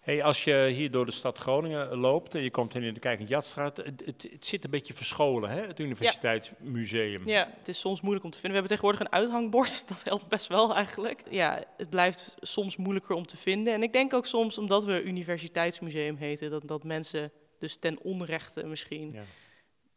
Hey, 0.00 0.22
als 0.22 0.44
je 0.44 0.70
hier 0.74 0.90
door 0.90 1.04
de 1.06 1.12
stad 1.12 1.38
Groningen 1.38 1.96
loopt 1.96 2.34
en 2.34 2.42
je 2.42 2.50
komt 2.50 2.74
in 2.74 2.94
de 2.94 3.00
Kijk 3.00 3.20
en 3.20 3.26
Jatstraat, 3.26 3.76
het, 3.76 4.02
het, 4.04 4.28
het 4.30 4.46
zit 4.46 4.64
een 4.64 4.70
beetje 4.70 4.94
verscholen, 4.94 5.50
hè, 5.50 5.60
het 5.66 5.80
Universiteitsmuseum. 5.80 7.28
ja, 7.28 7.50
het 7.58 7.68
is 7.68 7.80
soms 7.80 8.00
moeilijk 8.00 8.24
om 8.24 8.30
te 8.30 8.38
vinden. 8.38 8.62
We 8.62 8.66
hebben 8.68 8.78
tegenwoordig 8.78 9.00
een 9.18 9.22
uithangbord. 9.22 9.84
Dat 9.88 10.00
helpt 10.04 10.28
best 10.28 10.46
wel 10.46 10.74
eigenlijk. 10.74 11.22
Ja, 11.30 11.64
het 11.76 11.90
blijft 11.90 12.34
soms 12.40 12.76
moeilijker 12.76 13.14
om 13.14 13.26
te 13.26 13.36
vinden. 13.36 13.72
En 13.74 13.82
ik 13.82 13.92
denk 13.92 14.14
ook 14.14 14.26
soms, 14.26 14.58
omdat 14.58 14.84
we 14.84 15.02
universiteitsmuseum 15.02 16.16
heten, 16.16 16.50
dat, 16.50 16.68
dat 16.68 16.84
mensen 16.84 17.30
dus 17.58 17.76
ten 17.76 17.98
onrechte 18.02 18.66
misschien 18.66 19.12
Ja. 19.12 19.22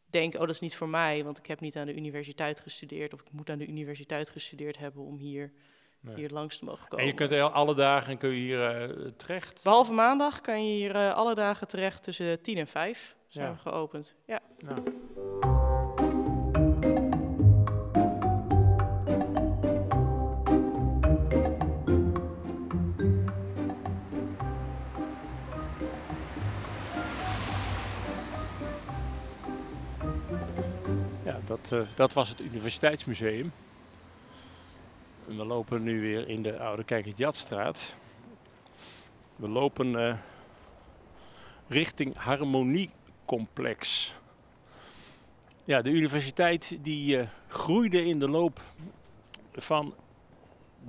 denken, 0.05 0.39
oh 0.39 0.45
dat 0.45 0.55
is 0.55 0.61
niet 0.61 0.75
voor 0.75 0.89
mij, 0.89 1.23
want 1.23 1.37
ik 1.37 1.45
heb 1.47 1.59
niet 1.59 1.75
aan 1.77 1.85
de 1.85 1.95
universiteit 1.95 2.59
gestudeerd. 2.59 3.13
Of 3.13 3.21
ik 3.21 3.31
moet 3.31 3.49
aan 3.49 3.57
de 3.57 3.67
universiteit 3.67 4.29
gestudeerd 4.29 4.77
hebben 4.77 5.03
om 5.03 5.17
hier, 5.17 5.51
Nee. 5.99 6.15
hier 6.15 6.29
langs 6.29 6.57
te 6.57 6.65
mogen 6.65 6.87
komen. 6.87 6.99
En 7.05 7.05
je 7.05 7.13
kunt 7.13 7.31
alle 7.31 7.75
dagen 7.75 8.17
kun 8.17 8.29
je 8.29 8.35
hier 8.35 8.61
eh, 8.91 9.07
terecht. 9.17 9.63
Behalve 9.63 9.91
maandag 9.93 10.41
kan 10.41 10.67
je 10.67 10.73
hier 10.75 10.95
eh, 10.95 11.13
alle 11.13 11.35
dagen 11.35 11.67
terecht 11.67 12.03
tussen 12.03 12.41
10 12.41 12.57
en 12.57 12.67
5. 12.67 13.15
Zijn 13.27 13.45
Ja. 13.47 13.53
we 13.53 13.59
geopend. 13.59 14.15
Ja. 14.25 14.39
Nou. 14.59 14.83
Dat, 31.51 31.71
eh, 31.71 31.95
dat 31.95 32.13
was 32.13 32.29
het 32.29 32.39
Universiteitsmuseum. 32.39 33.51
We 35.25 35.33
lopen 35.33 35.83
nu 35.83 36.01
weer 36.01 36.27
in 36.27 36.43
de 36.43 36.59
Oude 36.59 36.83
Kijkertjatstraat. 36.83 37.95
We 39.35 39.47
lopen 39.47 40.07
eh, 40.07 40.17
richting 41.67 42.15
Harmoniecomplex. 42.15 44.13
Ja, 45.63 45.81
de 45.81 45.89
universiteit 45.89 46.77
die 46.81 47.17
eh, 47.17 47.27
groeide 47.47 48.05
in 48.05 48.19
de 48.19 48.29
loop 48.29 48.61
van 49.53 49.95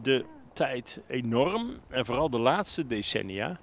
de 0.03 0.25
tijd 0.53 1.01
enorm. 1.09 1.81
En 1.89 2.07
vooral 2.07 2.31
de 2.31 2.41
laatste 2.41 2.87
decennia. 2.87 3.61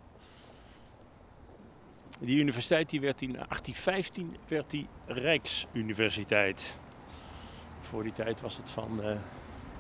Die 2.20 2.40
universiteit 2.40 2.90
die 2.90 3.02
werd 3.02 3.22
in 3.22 3.32
1815 3.32 4.36
werd 4.48 4.70
die 4.70 4.88
Rijksuniversiteit. 5.06 6.78
Voor 7.82 8.04
die 8.04 8.12
tijd 8.12 8.42
was 8.42 8.58
het 8.58 8.70
van, 8.72 9.04
eh, 9.04 9.18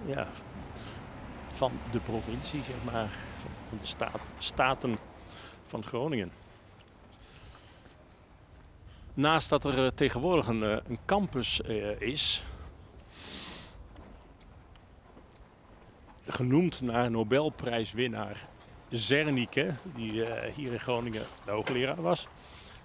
ja, 0.05 0.27
van 1.53 1.71
de 1.91 1.99
provincie, 1.99 2.63
zeg 2.63 2.83
maar. 2.83 3.09
Van 3.69 3.77
de 3.77 3.85
staat, 3.85 4.31
staten 4.37 4.97
van 5.65 5.83
Groningen. 5.83 6.31
Naast 9.13 9.49
dat 9.49 9.65
er 9.65 9.85
eh, 9.85 9.91
tegenwoordig 9.91 10.47
een, 10.47 10.63
eh, 10.63 10.77
campus 11.05 11.59
is, 11.99 12.43
genoemd 16.25 16.81
naar 16.81 17.11
Nobelprijswinnaar 17.11 18.47
Zernike, 18.89 19.73
die 19.95 20.25
hier 20.55 20.71
in 20.71 20.79
Groningen 20.79 21.25
de 21.45 21.51
hoogleraar 21.51 22.01
was, 22.01 22.27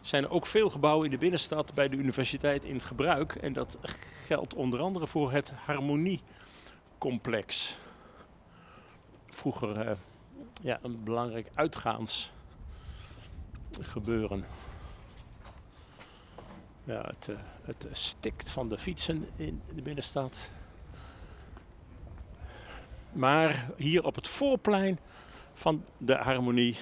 zijn 0.07 0.29
ook 0.29 0.47
veel 0.47 0.71
gebouwen 0.71 1.05
in 1.05 1.11
de 1.11 1.19
binnenstad 1.19 1.75
bij 1.75 1.89
de 1.89 1.97
universiteit 1.97 2.65
in 2.65 2.81
gebruik. 2.81 3.35
En 3.35 3.53
dat 3.53 3.79
geldt 4.27 4.55
onder 4.55 4.81
andere 4.81 5.07
voor 5.07 5.33
het 5.33 5.51
Harmoniecomplex. 5.51 7.79
Vroeger 9.31 9.81
eh, 9.81 9.97
ja, 10.63 10.79
een 10.83 11.05
belangrijk 11.05 11.51
uitgaansgebeuren. 11.55 14.45
Ja, 16.85 17.03
het, 17.07 17.29
eh, 17.29 17.37
het 17.63 17.87
stikt 17.93 18.51
van 18.51 18.69
de 18.69 18.79
fietsen 18.79 19.29
in 19.37 19.63
de 19.75 19.83
binnenstad. 19.83 20.51
Maar 23.13 23.71
hier 23.77 24.05
op 24.05 24.15
het 24.15 24.29
voorplein 24.29 24.99
van 25.55 25.85
de 25.97 26.15
harmonie, 26.15 26.77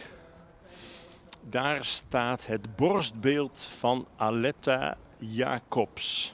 daar 1.43 1.85
staat 1.85 2.47
het 2.47 2.77
borstbeeld 2.77 3.69
van 3.79 4.07
Aletta 4.17 4.97
Jacobs. 5.19 6.33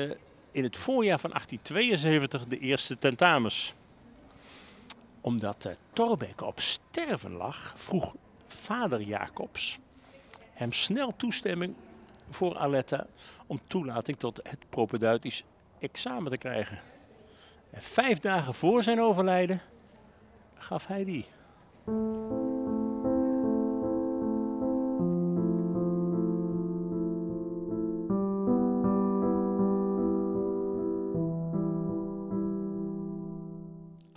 in 0.50 0.62
het 0.62 0.76
voorjaar 0.76 1.18
van 1.18 1.30
1872 1.30 2.46
de 2.46 2.58
eerste 2.58 2.98
tentamens. 2.98 3.74
Omdat 5.20 5.74
uh, 5.94 6.30
op 6.36 6.60
sterven 6.60 7.32
lag, 7.32 7.74
vroeg 7.76 8.14
vader 8.46 9.02
Jacobs 9.02 9.78
hem 10.52 10.72
snel 10.72 11.16
toestemming 11.16 11.74
voor 12.28 12.58
Aletta 12.58 13.06
om 13.46 13.60
toelating 13.66 14.16
tot 14.16 14.40
het 14.42 14.58
propedeutisch 14.68 15.44
examen 15.78 16.30
te 16.30 16.38
krijgen. 16.38 16.78
En 17.70 17.82
vijf 17.82 18.18
dagen 18.18 18.54
voor 18.54 18.82
zijn 18.82 19.00
overlijden 19.00 19.60
gaf 20.54 20.86
hij 20.86 21.04
die. 21.04 21.26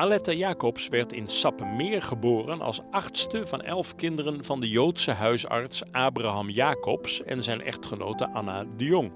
Aletta 0.04 0.32
Jacobs 0.32 0.88
werd 0.88 1.14
in 1.14 1.28
Sappemeer 1.28 2.02
geboren 2.02 2.62
als 2.62 2.82
achtste 2.92 3.48
van 3.48 3.62
elf 3.62 3.96
kinderen 3.96 4.44
van 4.44 4.60
de 4.60 4.70
Joodse 4.70 5.12
huisarts 5.12 5.92
Abraham 5.92 6.50
Jacobs 6.50 7.24
en 7.24 7.44
zijn 7.44 7.62
echtgenote 7.62 8.30
Anna 8.30 8.66
de 8.78 8.86
Jong. 8.86 9.12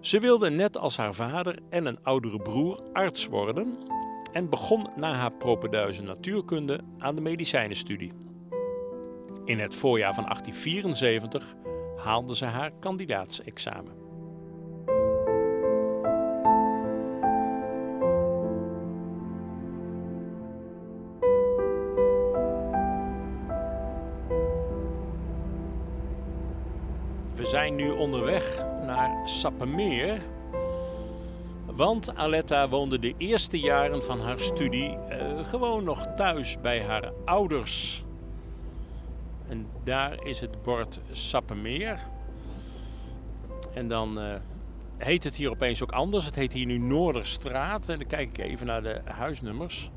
Ze 0.00 0.20
wilde 0.20 0.50
net 0.50 0.78
als 0.78 0.96
haar 0.96 1.14
vader 1.14 1.58
en 1.70 1.86
een 1.86 1.98
oudere 2.02 2.38
broer 2.38 2.80
arts 2.92 3.26
worden 3.26 3.76
en 4.32 4.50
begon 4.50 4.88
na 4.96 5.12
haar 5.12 5.32
propeduizen 5.32 6.04
natuurkunde 6.04 6.80
aan 6.98 7.14
de 7.14 7.22
medicijnenstudie. 7.22 8.12
In 9.44 9.58
het 9.58 9.74
voorjaar 9.74 10.14
van 10.14 10.24
1874 10.24 11.54
haalde 11.96 12.36
ze 12.36 12.44
haar 12.44 12.70
kandidaatsexamen. 12.80 14.03
Zijn 27.54 27.74
nu 27.74 27.90
onderweg 27.90 28.64
naar 28.86 29.28
Sappemeer, 29.28 30.20
Want 31.66 32.16
Aletta 32.16 32.68
woonde 32.68 32.98
de 32.98 33.14
eerste 33.16 33.58
jaren 33.60 34.02
van 34.02 34.20
haar 34.20 34.38
studie 34.38 34.90
uh, 34.90 35.44
gewoon 35.44 35.84
nog 35.84 36.06
thuis 36.16 36.60
bij 36.60 36.82
haar 36.82 37.12
ouders. 37.24 38.04
En 39.48 39.66
daar 39.84 40.26
is 40.26 40.40
het 40.40 40.62
bord 40.62 41.00
Sappemeer. 41.12 42.06
En 43.74 43.88
dan 43.88 44.18
uh, 44.18 44.34
heet 44.96 45.24
het 45.24 45.36
hier 45.36 45.50
opeens 45.50 45.82
ook 45.82 45.92
anders. 45.92 46.24
Het 46.24 46.34
heet 46.34 46.52
hier 46.52 46.66
nu 46.66 46.78
Noorderstraat. 46.78 47.88
En 47.88 47.98
dan 47.98 48.08
kijk 48.08 48.28
ik 48.28 48.38
even 48.38 48.66
naar 48.66 48.82
de 48.82 49.00
huisnummers. 49.04 49.90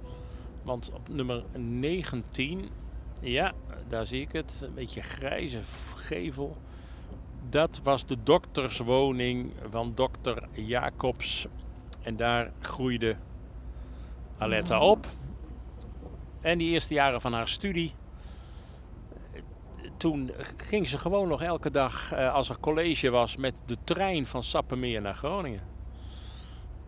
Want 0.63 0.91
op 0.93 1.09
nummer 1.09 1.43
19, 1.57 2.69
ja, 3.21 3.53
daar 3.87 4.05
zie 4.05 4.21
ik 4.21 4.31
het. 4.31 4.61
Een 4.63 4.73
beetje 4.73 5.01
grijze 5.01 5.59
gevel. 5.95 6.57
Dat 7.50 7.80
was 7.84 8.06
de 8.06 8.24
dokterswoning 8.24 9.51
van 9.70 9.92
dokter 9.96 10.48
Jacobs. 10.51 11.48
En 12.01 12.16
daar 12.16 12.51
groeide 12.60 13.16
Aletta 14.38 14.80
op. 14.80 15.08
En 16.42 16.58
die 16.58 16.70
eerste 16.70 16.94
jaren 16.94 17.22
van 17.22 17.34
haar 17.34 17.48
studie. 17.48 17.94
Toen 19.98 20.32
ging 20.58 20.88
ze 20.88 20.98
gewoon 20.98 21.27
nog 21.27 21.42
elke 21.42 21.72
dag, 21.72 22.12
eh, 22.12 22.34
als 22.34 22.50
er 22.50 22.60
college 22.60 23.10
was, 23.10 23.38
met 23.38 23.54
de 23.66 23.77
trein 23.84 24.25
van 24.25 24.44
Sappemeer 24.44 25.01
naar 25.01 25.16
Groningen. 25.16 25.62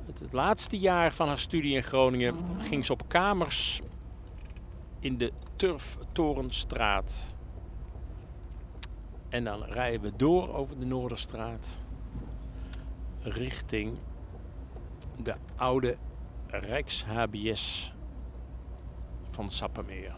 Het, 0.06 0.20
het 0.20 0.34
laatste 0.34 0.80
jaar 0.80 1.14
van 1.14 1.28
haar 1.28 1.40
studie 1.40 1.76
in 1.76 1.84
Groningen 1.84 2.36
ging 2.60 2.86
ze 2.86 2.92
op 2.92 3.08
kamers 3.08 3.82
in 5.00 5.18
de 5.18 5.32
Turftorenstraat. 5.56 7.38
En 9.30 9.44
dan 9.44 9.64
rijden 9.64 10.02
we 10.02 10.16
door 10.16 10.54
over 10.54 10.80
de 10.80 10.86
Noorderstraat 10.86 11.78
richting 13.22 13.98
de 15.18 15.36
oude 15.56 15.98
Rijks-HBS 16.48 17.94
van 19.32 19.50
Sappemeer. 19.50 20.16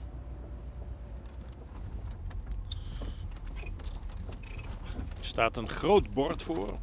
Er 5.17 5.27
staat 5.27 5.57
een 5.57 5.69
groot 5.69 6.13
bord 6.13 6.43
voor. 6.43 6.77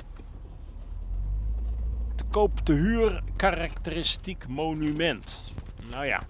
Te 2.14 2.24
koop 2.30 2.58
te 2.58 2.72
huur 2.72 3.22
karakteristiek 3.36 4.48
monument. 4.48 5.52
Nou 5.90 6.06
ja, 6.06 6.22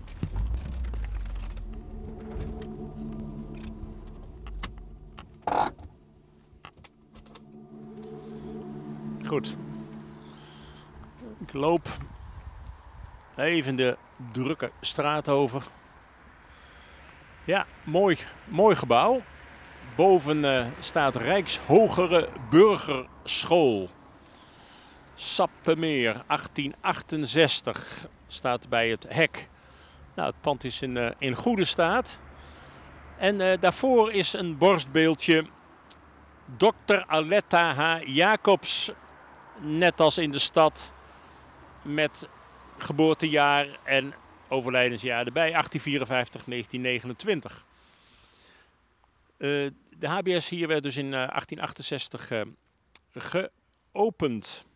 Goed. 9.29 9.57
Ik 11.41 11.53
loop 11.53 11.89
even 13.37 13.77
de 13.77 13.97
drukke 14.33 14.71
straat 14.81 15.29
over. 15.29 15.63
Ja, 17.45 17.67
mooi, 17.85 18.17
mooi 18.45 18.77
gebouw. 18.77 19.23
Boven 19.97 20.45
uh, 20.45 20.67
staat 20.79 21.17
Rijkshogere 21.17 22.29
Burgerschool. 22.51 23.89
Sappemeer, 25.15 26.13
1868, 26.13 28.07
staat 28.27 28.69
bij 28.69 28.89
het 28.89 29.07
hek. 29.09 29.49
Nou, 30.15 30.29
het 30.29 30.41
pand 30.41 30.65
is 30.65 30.83
in, 30.83 30.97
uh, 30.97 31.11
in 31.19 31.35
goede 31.35 31.65
staat. 31.65 32.19
En 33.17 33.41
uh, 33.41 33.53
daarvoor 33.61 34.13
is 34.13 34.33
een 34.33 34.59
borstbeeldje 34.59 35.47
Dr. 36.57 37.05
Aletta 37.07 37.75
H. 37.75 38.07
Jacobs 38.07 38.93
net 39.61 40.01
als 40.01 40.19
in 40.19 40.31
de 40.31 40.39
stad, 40.39 40.93
met 41.83 42.29
geboortejaar 42.79 43.79
en 43.85 44.15
overlijdensjaar 44.49 45.27
erbij, 45.27 45.51
1854, 45.51 46.45
1929. 46.45 47.67
Uh, 49.39 49.71
de 49.99 50.09
HBS 50.09 50.49
hier 50.49 50.69
werd 50.69 50.83
dus 50.83 50.97
in 50.97 51.11
1868 51.11 52.31
uh, 52.31 52.41
uh, 52.41 52.45
geopend. 53.93 54.67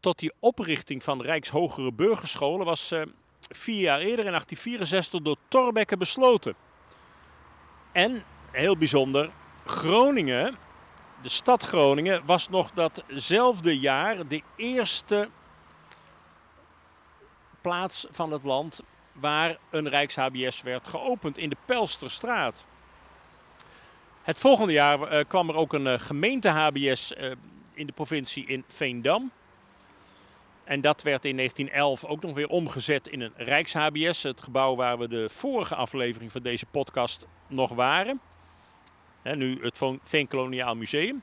Tot 0.00 0.18
die 0.18 0.32
oprichting 0.40 1.02
van 1.02 1.22
Rijkshogere 1.22 1.92
Burgerscholen 1.92 2.66
was 2.66 2.90
eh, 2.90 3.02
vier 3.48 3.80
jaar 3.80 3.98
eerder 3.98 4.24
in 4.24 4.30
1864 4.30 5.20
door 5.20 5.36
Torbekke 5.48 5.96
besloten. 5.96 6.54
En, 7.92 8.24
heel 8.50 8.76
bijzonder, 8.76 9.30
Groningen 9.64 10.56
de 11.26 11.32
stad 11.32 11.62
Groningen 11.62 12.22
was 12.26 12.48
nog 12.48 12.70
datzelfde 12.70 13.78
jaar 13.78 14.26
de 14.26 14.42
eerste 14.56 15.28
plaats 17.60 18.06
van 18.10 18.32
het 18.32 18.42
land 18.42 18.82
waar 19.12 19.56
een 19.70 19.88
Rijks-HBS 19.88 20.62
werd 20.62 20.88
geopend 20.88 21.38
in 21.38 21.48
de 21.48 21.56
Pelsterstraat. 21.64 22.66
Het 24.22 24.38
volgende 24.38 24.72
jaar 24.72 25.12
uh, 25.12 25.24
kwam 25.28 25.48
er 25.48 25.54
ook 25.54 25.72
een 25.72 25.86
uh, 25.86 25.98
gemeente-HBS 25.98 27.14
eh, 27.14 27.30
in 27.74 27.86
de 27.86 27.92
provincie 27.92 28.46
in 28.46 28.64
Veendam. 28.68 29.30
En 30.64 30.80
dat 30.80 31.02
werd 31.02 31.24
in 31.24 31.36
1911 31.36 32.04
ook 32.04 32.22
nog 32.22 32.34
weer 32.34 32.48
omgezet 32.48 33.08
in 33.08 33.20
een 33.20 33.32
Rijks-HBS. 33.36 34.22
Het 34.22 34.40
gebouw 34.40 34.76
waar 34.76 34.98
we 34.98 35.08
de 35.08 35.28
vorige 35.30 35.74
aflevering 35.74 36.32
van 36.32 36.42
deze 36.42 36.66
podcast 36.66 37.26
nog 37.48 37.70
waren 37.70 38.20
nu 39.34 39.58
het 39.62 39.82
Veenkoloniaal 40.02 40.74
Museum. 40.74 41.22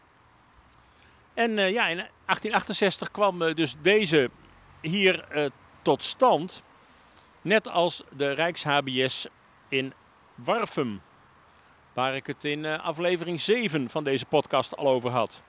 En 1.33 1.57
eh, 1.57 1.71
ja, 1.71 1.87
in 1.87 1.97
1868 1.97 3.11
kwam 3.11 3.41
uh, 3.41 3.53
dus 3.53 3.75
deze 3.81 4.29
hier 4.81 5.25
uh, 5.35 5.45
tot 5.81 6.03
stand. 6.03 6.63
Net 7.41 7.67
als 7.67 8.03
de 8.15 8.31
Rijks-HBS 8.31 9.27
in 9.67 9.93
Warfum. 10.35 11.01
Waar 11.93 12.15
ik 12.15 12.27
het 12.27 12.43
in 12.43 12.65
aflevering 12.65 13.41
7 13.41 13.89
van 13.89 14.03
deze 14.03 14.25
podcast 14.25 14.77
al 14.77 14.87
over 14.87 15.11
had. 15.11 15.41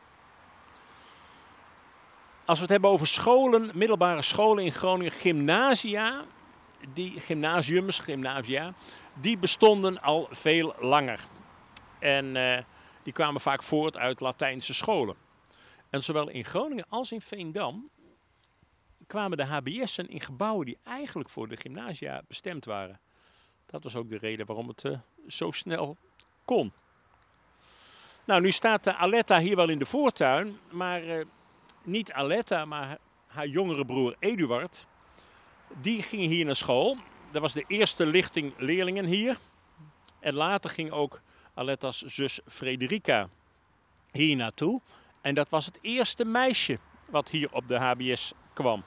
Als 2.44 2.56
we 2.56 2.62
het 2.62 2.72
hebben 2.72 2.90
over 2.90 3.06
scholen, 3.06 3.70
middelbare 3.74 4.22
scholen 4.22 4.64
in 4.64 4.72
Groningen, 4.72 5.12
gymnasia, 5.12 6.24
die 6.92 7.20
gymnasiums, 7.20 7.98
gymnasia, 7.98 8.74
die 9.14 9.38
bestonden 9.38 10.02
al 10.02 10.28
veel 10.30 10.74
langer. 10.78 11.20
En 12.04 12.36
uh, 12.36 12.58
die 13.02 13.12
kwamen 13.12 13.40
vaak 13.40 13.62
voort 13.62 13.96
uit 13.96 14.20
Latijnse 14.20 14.74
scholen. 14.74 15.16
En 15.90 16.02
zowel 16.02 16.28
in 16.28 16.44
Groningen 16.44 16.86
als 16.88 17.12
in 17.12 17.20
Veendam 17.20 17.90
kwamen 19.06 19.36
de 19.36 19.44
HBS'en 19.44 20.08
in 20.08 20.20
gebouwen 20.20 20.66
die 20.66 20.78
eigenlijk 20.82 21.28
voor 21.28 21.48
de 21.48 21.56
gymnasia 21.56 22.22
bestemd 22.28 22.64
waren. 22.64 23.00
Dat 23.66 23.82
was 23.82 23.96
ook 23.96 24.08
de 24.08 24.18
reden 24.18 24.46
waarom 24.46 24.68
het 24.68 24.84
uh, 24.84 24.98
zo 25.28 25.50
snel 25.50 25.96
kon. 26.44 26.72
Nou, 28.24 28.40
nu 28.40 28.50
staat 28.50 28.84
de 28.84 28.94
Aletta 28.94 29.40
hier 29.40 29.56
wel 29.56 29.68
in 29.68 29.78
de 29.78 29.86
voortuin, 29.86 30.58
maar 30.70 31.04
uh, 31.04 31.24
niet 31.84 32.12
Aletta, 32.12 32.64
maar 32.64 32.98
haar 33.26 33.46
jongere 33.46 33.84
broer 33.84 34.16
Eduard, 34.18 34.86
die 35.80 36.02
ging 36.02 36.22
hier 36.22 36.44
naar 36.44 36.56
school. 36.56 36.96
Dat 37.32 37.42
was 37.42 37.52
de 37.52 37.64
eerste 37.66 38.06
lichting 38.06 38.54
leerlingen 38.58 39.04
hier. 39.04 39.38
En 40.20 40.34
later 40.34 40.70
ging 40.70 40.90
ook 40.90 41.22
Aletta's 41.54 42.02
zus 42.02 42.40
Frederica 42.46 43.28
hier 44.12 44.36
naartoe. 44.36 44.80
En 45.20 45.34
dat 45.34 45.48
was 45.48 45.66
het 45.66 45.78
eerste 45.80 46.24
meisje 46.24 46.78
wat 47.10 47.30
hier 47.30 47.48
op 47.52 47.68
de 47.68 47.78
HBS 47.78 48.32
kwam. 48.52 48.84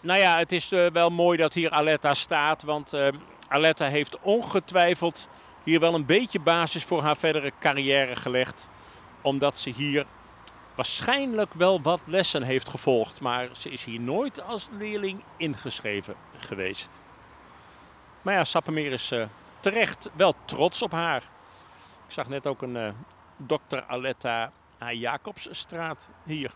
Nou 0.00 0.20
ja, 0.20 0.38
het 0.38 0.52
is 0.52 0.72
uh, 0.72 0.90
wel 0.90 1.10
mooi 1.10 1.38
dat 1.38 1.54
hier 1.54 1.70
Aletta 1.70 2.14
staat, 2.14 2.62
want 2.62 2.94
uh, 2.94 3.08
Aletta 3.48 3.86
heeft 3.86 4.20
ongetwijfeld 4.20 5.28
hier 5.62 5.80
wel 5.80 5.94
een 5.94 6.06
beetje 6.06 6.40
basis 6.40 6.84
voor 6.84 7.02
haar 7.02 7.16
verdere 7.16 7.52
carrière 7.60 8.16
gelegd. 8.16 8.68
Omdat 9.22 9.58
ze 9.58 9.70
hier 9.70 10.06
waarschijnlijk 10.74 11.54
wel 11.54 11.82
wat 11.82 12.00
lessen 12.04 12.42
heeft 12.42 12.68
gevolgd, 12.68 13.20
maar 13.20 13.48
ze 13.52 13.70
is 13.70 13.84
hier 13.84 14.00
nooit 14.00 14.42
als 14.42 14.68
leerling 14.78 15.22
ingeschreven 15.36 16.14
geweest. 16.38 17.02
Maar 18.22 18.34
ja, 18.34 18.44
Sappemeer 18.44 18.92
is 18.92 19.12
uh, 19.12 19.24
terecht 19.64 20.10
wel 20.14 20.34
trots 20.44 20.82
op 20.82 20.92
haar. 20.92 21.22
Ik 22.06 22.12
zag 22.12 22.28
net 22.28 22.46
ook 22.46 22.62
een 22.62 22.76
uh, 22.76 22.88
dokter 23.36 23.84
Aletta 23.86 24.52
A. 24.82 24.92
Jacobsstraat 24.92 26.08
hier. 26.24 26.50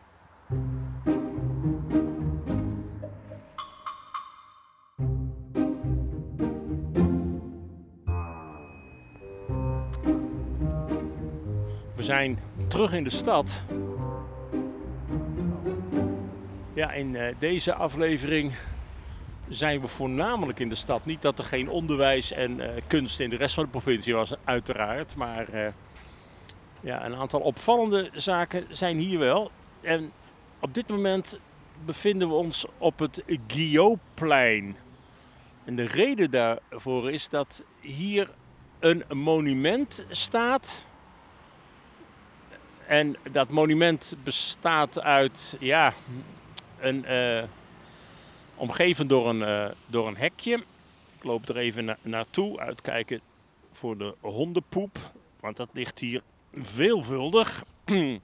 We 11.96 12.02
zijn 12.02 12.38
terug 12.66 12.92
in 12.92 13.04
de 13.04 13.10
stad. 13.10 13.62
Ja, 16.74 16.92
in 16.92 17.14
uh, 17.14 17.34
deze 17.38 17.74
aflevering 17.74 18.52
zijn 19.48 19.80
we 19.80 19.88
voornamelijk 19.88 20.58
in 20.58 20.68
de 20.68 20.74
stad. 20.74 21.04
Niet 21.04 21.22
dat 21.22 21.38
er 21.38 21.44
geen 21.44 21.68
onderwijs 21.68 22.32
en 22.32 22.58
uh, 22.58 22.68
kunst 22.86 23.20
in 23.20 23.30
de 23.30 23.36
rest 23.36 23.54
van 23.54 23.64
de 23.64 23.70
provincie 23.70 24.14
was, 24.14 24.32
uiteraard. 24.44 25.16
Maar 25.16 25.54
uh, 25.54 25.66
ja, 26.80 27.04
een 27.04 27.16
aantal 27.16 27.40
opvallende 27.40 28.10
zaken 28.12 28.66
zijn 28.70 28.98
hier 28.98 29.18
wel. 29.18 29.50
En 29.80 30.12
op 30.60 30.74
dit 30.74 30.88
moment 30.88 31.38
bevinden 31.84 32.28
we 32.28 32.34
ons 32.34 32.66
op 32.78 32.98
het 32.98 33.22
Guillauplein. 33.46 34.76
En 35.64 35.76
de 35.76 35.86
reden 35.86 36.30
daarvoor 36.30 37.10
is 37.10 37.28
dat 37.28 37.62
hier 37.80 38.30
een 38.78 39.04
monument 39.12 40.04
staat. 40.10 40.86
En 42.86 43.16
dat 43.32 43.48
monument 43.48 44.16
bestaat 44.24 45.00
uit, 45.00 45.56
ja, 45.60 45.94
een, 46.78 47.04
uh, 47.08 47.42
omgeven 48.58 49.06
door 49.06 49.28
een, 49.28 49.40
uh, 49.40 49.68
door 49.86 50.06
een 50.06 50.16
hekje. 50.16 50.54
Ik 51.16 51.24
loop 51.24 51.48
er 51.48 51.56
even 51.56 51.84
na 51.84 51.96
naartoe, 52.02 52.58
uitkijken 52.58 53.20
voor 53.72 53.98
de 53.98 54.14
hondenpoep. 54.20 54.98
Want 55.40 55.56
dat 55.56 55.68
ligt 55.72 55.98
hier 55.98 56.22
veelvuldig. 56.52 57.64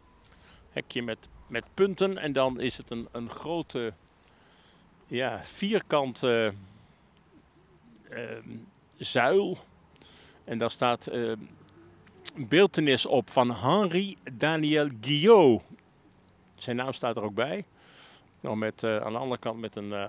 hekje 0.71 1.03
met, 1.03 1.29
met 1.47 1.65
punten. 1.75 2.19
En 2.19 2.33
dan 2.33 2.61
is 2.61 2.77
het 2.77 2.91
een, 2.91 3.09
een 3.13 3.31
grote, 3.31 3.93
ja, 5.07 5.41
vierkante 5.43 6.55
uh, 8.11 8.21
zuil. 8.97 9.59
En 10.45 10.59
daar 10.59 10.71
staat 10.71 11.09
uh, 11.13 11.33
een 12.35 12.49
beeldenis 12.49 13.07
op 13.07 13.31
van 13.31 13.55
Henri 13.55 14.17
Daniel 14.33 14.89
Guillot. 15.01 15.63
Zijn 16.55 16.77
naam 16.77 16.93
staat 16.93 17.17
er 17.17 17.23
ook 17.23 17.35
bij. 17.35 17.65
Nou, 18.45 18.57
met, 18.57 18.83
uh, 18.83 18.97
aan 18.97 19.13
de 19.13 19.19
andere 19.19 19.41
kant 19.41 19.61
met 19.61 19.77
een 19.77 19.89
uh, 19.89 20.09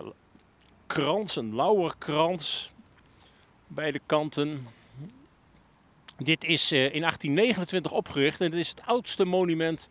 krans, 0.87 1.35
een 1.35 1.55
lauwerkrans. 1.55 2.71
Beide 3.67 3.99
kanten. 4.05 4.67
Dit 6.17 6.43
is 6.43 6.71
uh, 6.71 6.83
in 6.83 7.01
1829 7.01 7.91
opgericht 7.91 8.41
en 8.41 8.51
het 8.51 8.59
is 8.59 8.69
het 8.69 8.81
oudste 8.85 9.25
monument 9.25 9.89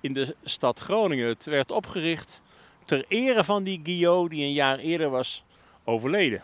in 0.00 0.12
de 0.12 0.36
stad 0.44 0.80
Groningen. 0.80 1.26
Het 1.28 1.44
werd 1.44 1.70
opgericht 1.70 2.42
ter 2.84 3.04
ere 3.08 3.44
van 3.44 3.62
die 3.62 3.80
Guillot 3.82 4.30
die 4.30 4.44
een 4.44 4.52
jaar 4.52 4.78
eerder 4.78 5.10
was 5.10 5.44
overleden. 5.84 6.42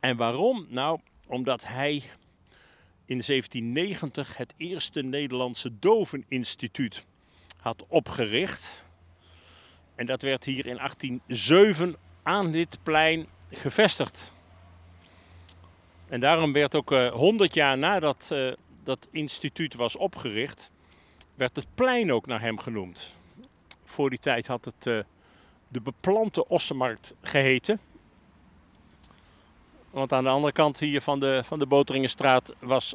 En 0.00 0.16
waarom? 0.16 0.66
Nou, 0.68 1.00
omdat 1.26 1.64
hij 1.64 1.94
in 3.06 3.22
1790 3.26 4.36
het 4.36 4.54
eerste 4.56 5.02
Nederlandse 5.02 5.78
doveninstituut 5.78 7.04
had 7.56 7.84
opgericht. 7.88 8.83
En 9.94 10.06
dat 10.06 10.22
werd 10.22 10.44
hier 10.44 10.66
in 10.66 10.76
1807 10.76 11.96
aan 12.22 12.50
dit 12.50 12.78
plein 12.82 13.26
gevestigd. 13.50 14.32
En 16.08 16.20
daarom 16.20 16.52
werd 16.52 16.74
ook 16.74 16.92
uh, 16.92 17.12
100 17.12 17.54
jaar 17.54 17.78
nadat 17.78 18.30
uh, 18.32 18.52
dat 18.82 19.08
instituut 19.10 19.74
was 19.74 19.96
opgericht, 19.96 20.70
werd 21.34 21.56
het 21.56 21.66
plein 21.74 22.12
ook 22.12 22.26
naar 22.26 22.40
hem 22.40 22.58
genoemd. 22.58 23.14
Voor 23.84 24.10
die 24.10 24.18
tijd 24.18 24.46
had 24.46 24.64
het 24.64 24.86
uh, 24.86 24.98
de 25.68 25.80
beplante 25.80 26.48
Ossenmarkt 26.48 27.14
geheten. 27.22 27.80
Want 29.90 30.12
aan 30.12 30.24
de 30.24 30.30
andere 30.30 30.52
kant 30.52 30.78
hier 30.78 31.00
van 31.00 31.20
de, 31.20 31.40
van 31.44 31.58
de 31.58 31.66
Boteringenstraat 31.66 32.54
was 32.58 32.94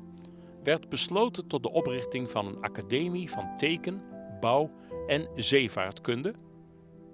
werd 0.64 0.90
besloten 0.90 1.48
tot 1.48 1.64
de 1.64 1.72
oprichting 1.72 2.30
van 2.30 2.48
een 2.48 2.62
academie 2.62 3.30
van 3.30 3.58
teken, 3.58 4.04
bouw 4.40 4.72
en 5.08 5.28
zeevaartkunde, 5.34 6.34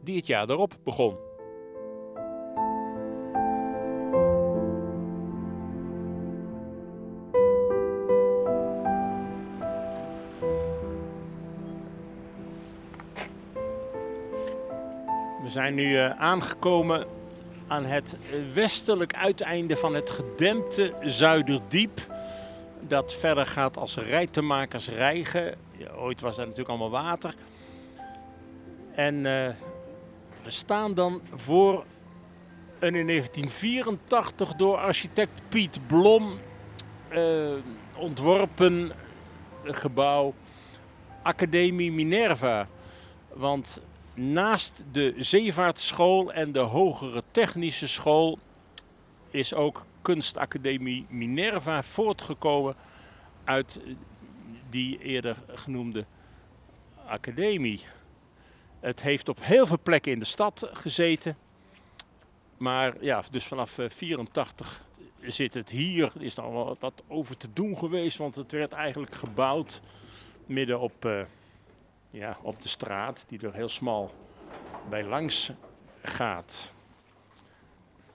die 0.03 0.15
het 0.15 0.27
jaar 0.27 0.47
daarop 0.47 0.79
begon. 0.83 1.17
Zijn 15.53 15.75
nu 15.75 15.93
uh, 15.93 16.09
aangekomen 16.09 17.05
aan 17.67 17.85
het 17.85 18.17
westelijk 18.53 19.13
uiteinde 19.13 19.77
van 19.77 19.95
het 19.95 20.09
gedempte 20.09 20.95
Zuiderdiep. 20.99 22.01
Dat 22.79 23.13
verder 23.13 23.45
gaat 23.45 23.77
als 23.77 23.97
rijtemakers 23.97 24.89
rijgen. 24.89 25.55
Ooit 25.95 26.21
was 26.21 26.35
dat 26.35 26.45
natuurlijk 26.45 26.69
allemaal 26.69 27.03
water. 27.03 27.33
En 28.95 29.15
uh, 29.15 29.23
we 30.43 30.51
staan 30.51 30.93
dan 30.93 31.21
voor 31.35 31.85
een 32.79 32.95
in 32.95 33.07
1984 33.07 34.53
door 34.53 34.77
architect 34.77 35.41
Piet 35.49 35.87
Blom 35.87 36.39
uh, 37.11 37.53
ontworpen 37.95 38.91
gebouw 39.63 40.33
Academie 41.21 41.91
Minerva. 41.91 42.67
Want 43.33 43.81
naast 44.13 44.83
de 44.91 45.13
zeevaartschool 45.17 46.33
en 46.33 46.51
de 46.51 46.59
hogere 46.59 47.23
technische 47.31 47.87
school 47.87 48.39
is 49.29 49.53
ook 49.53 49.85
kunstacademie 50.01 51.05
Minerva 51.09 51.83
voortgekomen 51.83 52.75
uit 53.43 53.81
die 54.69 54.99
eerder 54.99 55.37
genoemde 55.47 56.05
academie. 57.05 57.81
Het 58.79 59.01
heeft 59.01 59.29
op 59.29 59.37
heel 59.41 59.67
veel 59.67 59.79
plekken 59.83 60.11
in 60.11 60.19
de 60.19 60.25
stad 60.25 60.69
gezeten. 60.73 61.37
Maar 62.57 63.03
ja, 63.03 63.23
dus 63.31 63.45
vanaf 63.45 63.77
84 63.87 64.83
zit 65.21 65.53
het 65.53 65.69
hier. 65.69 66.11
Er 66.15 66.23
is 66.23 66.35
nog 66.35 66.79
wat 66.79 67.03
over 67.07 67.37
te 67.37 67.47
doen 67.53 67.77
geweest, 67.77 68.17
want 68.17 68.35
het 68.35 68.51
werd 68.51 68.73
eigenlijk 68.73 69.15
gebouwd 69.15 69.81
midden 70.45 70.79
op, 70.79 71.05
uh, 71.05 71.21
ja, 72.13 72.37
op 72.41 72.61
de 72.61 72.67
straat, 72.67 73.23
die 73.27 73.41
er 73.41 73.53
heel 73.53 73.69
smal 73.69 74.11
bij 74.89 75.03
langs 75.03 75.51
gaat. 76.01 76.71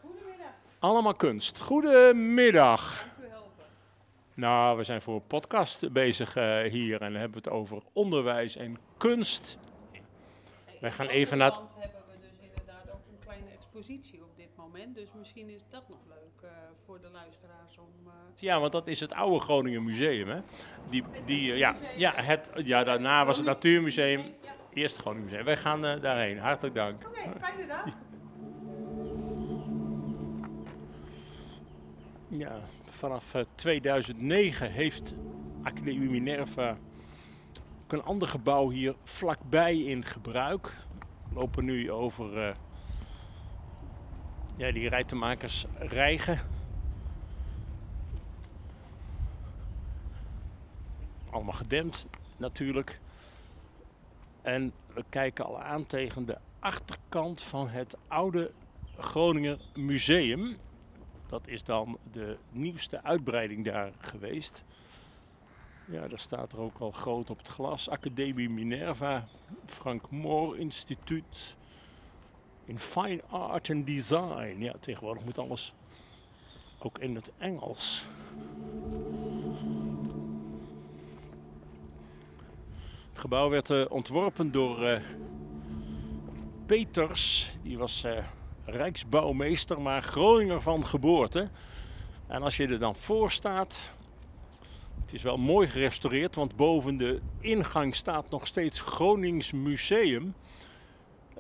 Goedemiddag. 0.01 0.53
Allemaal 0.79 1.15
kunst. 1.15 1.61
Goedemiddag. 1.61 3.07
Nou, 4.35 4.77
we 4.77 4.85
zijn 4.85 5.03
voor 5.03 5.15
een 5.15 5.27
podcast 5.27 5.93
bezig 5.93 6.37
uh, 6.37 6.61
hier 6.61 7.03
en 7.03 7.13
dan 7.13 7.21
hebben 7.21 7.43
we 7.43 7.49
het 7.49 7.59
over 7.59 7.83
onderwijs 7.93 8.57
en 8.57 8.79
kunst. 8.97 9.59
Wij 10.81 10.93
gaan 10.93 11.07
even 11.07 11.39
naar. 11.39 11.53
Hebben 11.53 12.01
we 12.11 12.19
dus 12.21 12.49
inderdaad 12.49 12.91
ook 12.91 13.07
een 13.11 13.19
kleine 13.25 13.51
expositie 13.51 14.18
moment. 14.79 14.97
Dus 14.97 15.09
misschien 15.19 15.49
is 15.49 15.65
dat 15.69 15.89
nog 15.89 15.99
leuk 16.09 16.43
uh, 16.45 16.51
voor 16.85 17.01
de 17.01 17.11
luisteraars 17.11 17.79
om. 17.79 18.07
Uh... 18.07 18.13
Ja, 18.35 18.61
want 18.61 18.73
dat 18.73 18.89
is 18.89 19.01
het 19.01 19.13
oude 19.13 19.41
Groningen 19.41 19.85
Museum, 19.85 20.29
hè? 20.29 20.41
Die, 20.91 21.05
die, 21.25 21.57
ja, 21.57 21.77
ja, 21.97 22.13
het, 22.15 22.51
ja, 22.65 22.85
daarna 22.85 23.27
was 23.27 23.37
het 23.37 23.47
Natuurmuseum. 23.47 24.35
Eerst 24.73 24.97
Groningen 24.97 25.25
Museum. 25.25 25.45
Wij 25.45 25.57
gaan 25.57 25.81
daarheen. 25.81 26.39
Hartelijk 26.39 26.75
dank. 26.75 27.07
Oké, 27.07 27.19
okay, 27.19 27.33
fijne 27.41 27.67
dag. 27.67 27.85
Ja, 32.31 32.61
vanaf 32.91 33.35
uh, 33.35 33.43
2009 33.55 34.71
heeft 34.71 35.15
Academie 35.63 36.11
Minerva 36.11 36.77
ook 37.83 37.93
een 37.93 38.03
ander 38.03 38.29
gebouw 38.29 38.71
hier 38.71 38.95
vlakbij 39.05 39.79
in 39.79 40.05
gebruik. 40.05 40.77
We 41.29 41.35
lopen 41.35 41.65
nu 41.65 41.91
over 41.91 42.57
Ja, 44.59 44.73
die 44.73 44.89
rijtenmakers 44.89 45.67
rijgen. 45.79 46.39
Allemaal 51.31 51.53
gedempt 51.53 52.07
natuurlijk. 52.37 53.01
En 54.43 54.73
we 54.95 55.05
kijken 55.09 55.45
al 55.45 55.61
aan 55.61 55.87
tegen 55.87 56.27
de 56.27 56.39
achterkant 56.59 57.43
van 57.43 57.69
het 57.69 57.97
oude 58.09 58.53
Groninger 58.97 59.59
Museum. 59.75 60.57
Dat 61.27 61.47
is 61.47 61.65
dan 61.65 61.99
de 62.13 62.39
nieuwste 62.53 63.03
uitbreiding 63.03 63.65
daar 63.65 63.93
geweest. 63.99 64.65
Ja, 65.85 66.09
daar 66.09 66.19
staat 66.19 66.53
er 66.53 66.59
ook 66.59 66.79
wel 66.79 66.93
groot 66.93 67.31
op 67.31 67.39
het 67.39 67.49
glas. 67.49 67.89
Academie 67.89 68.51
Minerva, 68.51 69.29
Frank 69.67 70.11
Moor 70.11 70.59
Instituut. 70.59 71.57
In 72.69 72.79
Fine 72.79 73.21
Art 73.29 73.71
and 73.71 73.87
Design. 73.87 74.57
Ja, 74.59 74.73
tegenwoordig 74.81 75.25
moet 75.25 75.39
alles 75.39 75.75
ook 76.79 76.99
in 76.99 77.15
het 77.15 77.33
Engels. 77.39 78.05
Het 83.09 83.19
gebouw 83.19 83.49
werd 83.49 83.71
uh, 83.71 83.85
ontworpen 83.89 84.53
door 84.53 84.83
uh, 84.83 85.01
Peters. 86.67 87.53
Die 87.63 87.79
was 87.79 88.05
uh, 88.05 88.19
rijksbouwmeester, 88.65 89.81
maar 89.81 90.03
Groninger 90.03 90.63
van 90.63 90.87
geboorte. 90.87 91.49
En 92.27 92.43
als 92.43 92.57
je 92.57 92.67
er 92.67 92.79
dan 92.79 92.97
voor 92.97 93.31
staat, 93.31 93.91
het 95.01 95.13
is 95.13 95.23
wel 95.23 95.37
mooi 95.37 95.69
gerestaureerd, 95.69 96.35
want 96.35 96.57
boven 96.57 96.97
de 96.97 97.21
ingang 97.41 97.95
staat 97.95 98.31
nog 98.31 98.47
steeds 98.47 98.81
Gronings 98.81 99.53
Museum. 99.53 100.35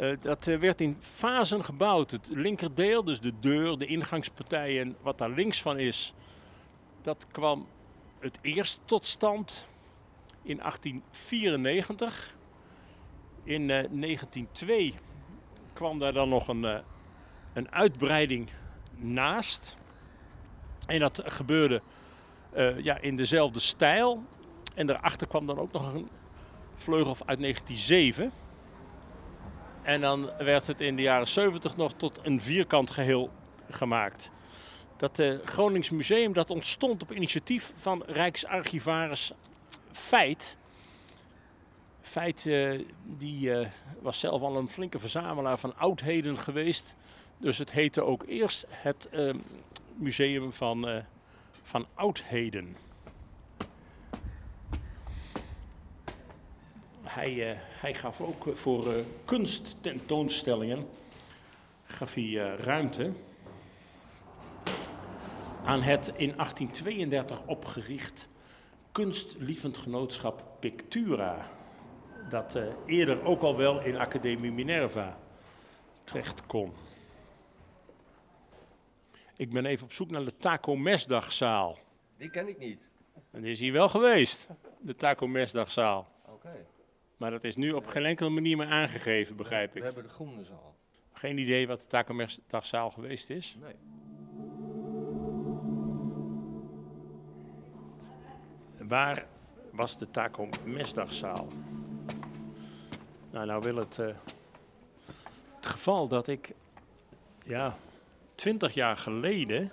Uh, 0.00 0.16
dat 0.20 0.46
uh, 0.46 0.58
werd 0.58 0.80
in 0.80 0.96
fasen 1.00 1.64
gebouwd. 1.64 2.10
Het 2.10 2.28
linkerdeel, 2.32 3.04
dus 3.04 3.20
de 3.20 3.32
deur, 3.40 3.78
de 3.78 3.86
ingangspartij 3.86 4.80
en 4.80 4.96
wat 5.02 5.18
daar 5.18 5.30
links 5.30 5.62
van 5.62 5.78
is, 5.78 6.14
dat 7.02 7.26
kwam 7.30 7.66
het 8.18 8.38
eerst 8.42 8.80
tot 8.84 9.06
stand 9.06 9.66
in 10.42 10.56
1894. 10.56 12.36
In 13.44 13.62
uh, 13.62 13.68
1902 13.68 14.94
kwam 15.72 15.98
daar 15.98 16.12
dan 16.12 16.28
nog 16.28 16.48
een, 16.48 16.82
een 17.52 17.72
uitbreiding 17.72 18.48
naast. 18.96 19.76
En 20.86 21.00
dat 21.00 21.22
gebeurde 21.24 21.82
ja, 22.82 23.00
in 23.00 23.16
dezelfde 23.16 23.60
stijl. 23.60 24.24
En 24.74 24.86
daarachter 24.86 25.26
kwam 25.26 25.46
dan 25.46 25.58
ook 25.58 25.72
nog 25.72 25.94
een 25.94 26.08
vleugel 26.74 27.16
uit 27.26 27.40
1907. 27.40 28.32
En 29.88 30.00
dan 30.00 30.30
werd 30.38 30.66
het 30.66 30.80
in 30.80 30.96
de 30.96 31.02
jaren 31.02 31.28
70 31.28 31.76
nog 31.76 31.92
tot 31.92 32.18
een 32.22 32.40
vierkant 32.40 32.90
geheel 32.90 33.30
gemaakt. 33.70 34.30
Dat 34.96 35.18
uh, 35.18 35.38
Gronings 35.44 35.90
Museum 35.90 36.32
dat 36.32 36.50
ontstond 36.50 37.02
op 37.02 37.12
initiatief 37.12 37.72
van 37.76 38.02
Rijksarchivaris 38.06 39.32
Feit. 39.92 40.56
Feit 42.00 42.44
uh, 42.44 42.84
die 43.04 43.52
was 44.00 44.18
zelf 44.20 44.42
al 44.42 44.56
een 44.56 44.70
flinke 44.70 44.98
verzamelaar 44.98 45.58
van 45.58 45.76
oudheden 45.76 46.38
geweest. 46.38 46.94
Dus 47.38 47.58
het 47.58 47.72
heette 47.72 48.02
ook 48.02 48.24
eerst 48.26 48.66
het 48.68 49.08
Museum 49.96 50.52
van 50.52 51.02
van 51.62 51.86
oudheden. 51.94 52.76
Hij, 57.18 57.50
uh, 57.50 57.58
hij 57.58 57.94
gaf 57.94 58.20
ook 58.20 58.56
voor 58.56 58.86
uh, 58.86 59.04
kunsttentoonstellingen 59.24 60.88
gaf 61.84 62.14
hij, 62.14 62.56
ruimte 62.56 63.12
aan 65.64 65.82
het 65.82 66.08
in 66.08 66.32
1832 66.36 67.46
opgericht 67.46 68.28
kunstlievend 68.92 69.76
genootschap 69.76 70.44
Pictura. 70.60 71.50
Dat 72.28 72.58
eerder 72.86 73.24
ook 73.24 73.42
al 73.42 73.56
wel 73.56 73.82
in 73.82 73.96
Academie 73.96 74.52
Minerva 74.52 75.18
terecht 76.04 76.46
kon. 76.46 76.72
Ik 79.36 79.52
ben 79.52 79.66
even 79.66 79.84
op 79.84 79.92
zoek 79.92 80.10
naar 80.10 80.24
de 80.24 80.36
Taco 80.36 80.76
Mesdagzaal. 80.76 81.78
Die 82.16 82.30
ken 82.30 82.48
ik 82.48 82.58
niet. 82.58 82.88
En 83.30 83.42
die 83.42 83.50
is 83.50 83.60
hier 83.60 83.72
wel 83.72 83.88
geweest, 83.88 84.48
de 84.80 84.94
Taco 84.94 85.26
Mesdagzaal. 85.26 86.08
Oké. 86.22 86.32
Okay. 86.32 86.66
Maar 87.18 87.30
dat 87.30 87.44
is 87.44 87.56
nu 87.56 87.72
op 87.72 87.86
geen 87.86 88.04
enkele 88.04 88.28
manier 88.28 88.56
meer 88.56 88.66
aangegeven, 88.66 89.36
begrijp 89.36 89.68
ik. 89.68 89.78
We 89.78 89.84
hebben 89.84 90.02
de 90.02 90.08
groene 90.08 90.44
zaal. 90.44 90.76
Geen 91.12 91.38
idee 91.38 91.66
wat 91.66 91.80
de 91.80 91.86
Taco 91.86 92.14
Mesdagzaal 92.14 92.90
geweest 92.90 93.30
is? 93.30 93.56
Nee. 93.60 93.74
Waar 98.88 99.26
was 99.72 99.98
de 99.98 100.10
Taco 100.10 100.48
Mesdagzaal? 100.64 101.48
Nou, 103.30 103.46
nou 103.46 103.62
wil 103.62 103.76
het, 103.76 103.98
uh, 103.98 104.06
het 105.56 105.66
geval 105.66 106.08
dat 106.08 106.28
ik 106.28 106.54
ja, 107.42 107.76
twintig 108.34 108.74
jaar 108.74 108.96
geleden 108.96 109.72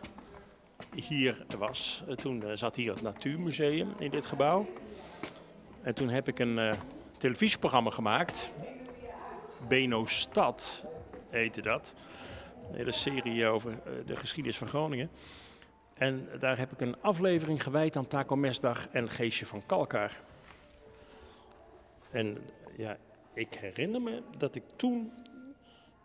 hier 0.93 1.45
was. 1.57 2.03
Toen 2.15 2.43
eh, 2.43 2.55
zat 2.55 2.75
hier 2.75 2.93
het 2.93 3.01
Natuurmuseum 3.01 3.93
in 3.97 4.11
dit 4.11 4.25
gebouw. 4.25 4.67
En 5.81 5.95
toen 5.95 6.09
heb 6.09 6.27
ik 6.27 6.39
een 6.39 6.57
uh, 6.57 6.73
televisieprogramma 7.25 7.89
gemaakt. 7.89 8.51
Beno 9.67 10.05
Stad 10.05 10.85
heette 11.29 11.61
dat. 11.61 11.95
Een 12.69 12.75
hele 12.75 12.91
serie 12.91 13.47
over 13.47 13.71
uh, 13.71 14.05
de 14.05 14.15
geschiedenis 14.15 14.57
van 14.57 14.67
Groningen. 14.67 15.11
En 15.93 16.29
daar 16.39 16.57
heb 16.57 16.71
ik 16.71 16.81
een 16.81 17.01
aflevering 17.01 17.63
gewijd 17.63 17.95
aan 17.95 18.07
Taco 18.07 18.35
Mesdag 18.35 18.87
en 18.87 19.09
Geesje 19.09 19.45
van 19.45 19.65
Kalkar. 19.65 20.11
En 22.11 22.49
ja, 22.77 22.97
ik 23.33 23.53
herinner 23.53 24.01
me 24.01 24.23
dat 24.37 24.55
ik 24.55 24.63
toen 24.75 25.13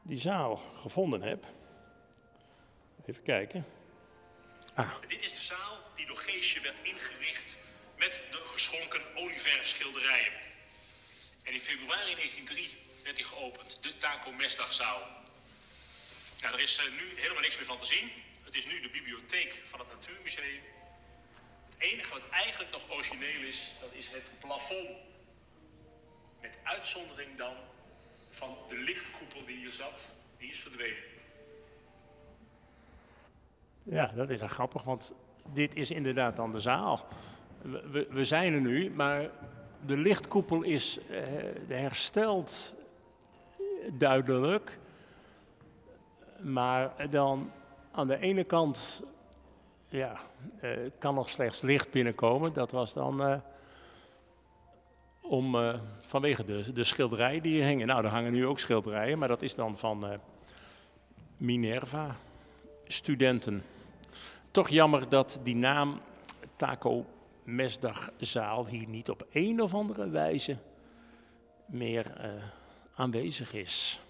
die 0.03 0.19
zaal 0.19 0.57
gevonden 0.57 1.23
heb. 1.23 1.47
Even 3.07 3.23
kijken. 3.23 3.67
Ah. 4.75 4.91
Dit 5.09 5.23
is 5.23 5.31
de 5.33 5.41
zaal 5.41 5.79
die 5.97 6.07
door 6.07 6.17
Geesje 6.17 6.61
werd 6.61 6.79
ingericht 6.83 7.59
met 7.99 8.23
de 8.31 8.43
geschonken 8.45 9.01
olieverfschilderijen. 9.15 10.49
En 11.51 11.57
in 11.57 11.63
februari 11.63 12.15
1903 12.15 12.77
werd 13.03 13.17
die 13.17 13.25
geopend, 13.25 13.79
de 13.83 13.97
Taco 13.97 14.33
Mesdagzaal. 14.33 15.01
Nou, 16.41 16.55
er 16.55 16.61
is 16.61 16.79
uh, 16.79 16.85
nu 17.01 17.21
helemaal 17.21 17.43
niks 17.43 17.57
meer 17.57 17.67
van 17.67 17.79
te 17.79 17.87
zien. 17.87 18.11
Het 18.43 18.55
is 18.55 18.67
nu 18.67 18.81
de 18.81 18.91
bibliotheek 18.91 19.63
van 19.65 19.79
het 19.79 19.89
Natuurmuseum. 19.93 20.63
Het 21.69 21.75
enige 21.79 22.11
wat 22.13 22.29
eigenlijk 22.31 22.71
nog 22.71 22.83
origineel 22.91 23.43
is, 23.43 23.73
dat 23.81 23.93
is 23.93 24.09
het 24.09 24.33
plafond. 24.41 24.89
Met 26.41 26.59
uitzondering 26.63 27.39
dan 27.39 27.55
van 28.29 28.57
de 28.69 28.77
lichtkoepel 28.77 29.45
die 29.47 29.57
hier 29.57 29.73
zat, 29.73 30.09
die 30.39 30.51
is 30.51 30.59
verdwenen. 30.59 31.05
Ja, 33.83 34.07
dat 34.07 34.31
is 34.31 34.41
grappig, 34.43 34.83
want 34.83 35.15
dit 35.49 35.75
is 35.75 35.91
inderdaad 35.91 36.37
dan 36.37 36.53
de 36.53 36.61
zaal. 36.61 37.09
We, 37.63 38.07
we 38.11 38.25
zijn 38.25 38.55
er 38.55 38.61
nu, 38.61 38.91
maar 38.91 39.31
de 39.87 39.97
lichtkoepel 39.97 40.63
is 40.63 40.99
uh, 41.11 41.19
hersteld 41.69 42.75
duidelijk. 43.93 44.79
Maar 46.41 47.11
dan 47.11 47.51
aan 47.91 48.07
de 48.07 48.19
ene 48.19 48.45
kant 48.45 49.03
ja, 49.89 50.17
uh, 50.63 50.71
kan 50.99 51.15
nog 51.15 51.29
slechts 51.29 51.61
licht 51.61 51.91
binnenkomen. 51.91 52.53
Dat 52.53 52.71
was 52.71 52.93
dan 52.93 53.43
om, 55.21 55.57
vanwege 56.01 56.45
de, 56.45 56.73
de 56.73 56.85
schilderijen 56.85 57.43
die 57.43 57.53
hier 57.53 57.65
hingen. 57.65 57.87
Nou, 57.87 58.05
er 58.05 58.11
hangen 58.11 58.33
nu 58.33 58.47
ook 58.47 58.59
schilderijen, 58.59 59.19
maar 59.19 59.29
dat 59.29 59.43
is 59.43 59.55
dan 59.55 59.79
van 59.79 60.21
Minerva 61.37 62.17
studenten. 62.85 63.63
Toch 64.51 64.69
jammer 64.69 65.09
dat 65.09 65.41
die 65.43 65.57
naam 65.57 66.01
Taco 66.57 67.05
Mesdagzaal 67.55 68.67
hier 68.67 68.89
niet 68.89 69.11
op 69.11 69.27
een 69.31 69.63
of 69.63 69.75
andere 69.75 70.09
wijze 70.09 70.57
meer 71.67 72.15
uh, 72.19 72.31
aanwezig 72.95 73.53
is. 73.53 74.01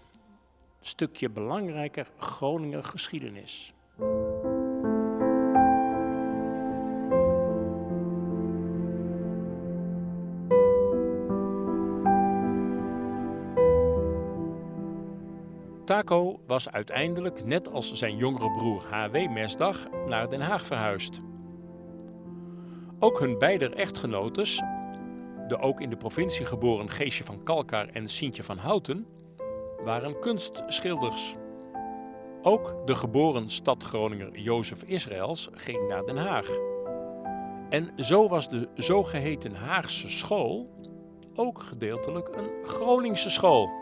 Stukje 0.81 1.29
belangrijker 1.29 2.07
Groninger 2.17 2.83
geschiedenis. 2.83 3.73
Taco 15.85 16.39
was 16.47 16.69
uiteindelijk, 16.69 17.45
net 17.45 17.71
als 17.71 17.93
zijn 17.93 18.17
jongere 18.17 18.51
broer 18.51 18.85
H.W. 18.89 19.29
Mesdag, 19.29 19.89
naar 20.05 20.29
Den 20.29 20.41
Haag 20.41 20.65
verhuisd. 20.65 21.21
Ook 23.03 23.19
hun 23.19 23.37
beide 23.37 23.69
echtgenotes, 23.69 24.61
de 25.47 25.57
ook 25.59 25.81
in 25.81 25.89
de 25.89 25.97
provincie 25.97 26.45
geboren 26.45 26.89
Geesje 26.89 27.23
van 27.23 27.43
Kalkar 27.43 27.87
en 27.87 28.07
Sientje 28.07 28.43
van 28.43 28.57
Houten, 28.57 29.05
waren 29.83 30.19
kunstschilders. 30.19 31.35
Ook 32.41 32.75
de 32.85 32.95
geboren 32.95 33.49
stad 33.49 33.83
Groninger 33.83 34.39
Jozef 34.39 34.83
Israëls 34.83 35.49
ging 35.53 35.87
naar 35.87 36.05
Den 36.05 36.17
Haag. 36.17 36.47
En 37.69 37.91
zo 37.95 38.27
was 38.27 38.49
de 38.49 38.69
zogeheten 38.73 39.55
Haagse 39.55 40.09
school 40.09 40.69
ook 41.35 41.61
gedeeltelijk 41.63 42.29
een 42.35 42.67
Groningse 42.67 43.29
school. 43.29 43.80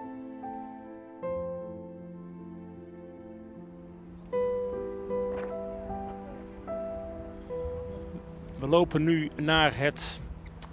Lopen 8.69 9.03
nu 9.03 9.29
naar 9.35 9.77
het 9.77 10.19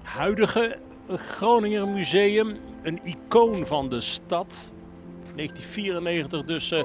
huidige 0.02 0.78
Groninger 1.08 1.88
Museum, 1.88 2.56
een 2.82 3.00
icoon 3.04 3.66
van 3.66 3.88
de 3.88 4.00
stad. 4.00 4.72
1994 5.34 6.44
dus 6.44 6.70
eh, 6.70 6.84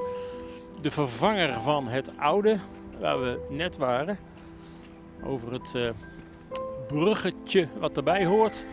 de 0.82 0.92
vervanger 0.92 1.62
van 1.62 1.88
het 1.88 2.18
oude, 2.18 2.58
waar 3.00 3.22
we 3.22 3.40
net 3.50 3.78
waren. 3.78 4.18
Over 5.24 5.52
het 5.52 5.76
eh, 5.76 5.90
bruggetje 6.88 7.68
wat 7.80 7.98
erbij 7.98 8.26
hoort. 8.26 8.66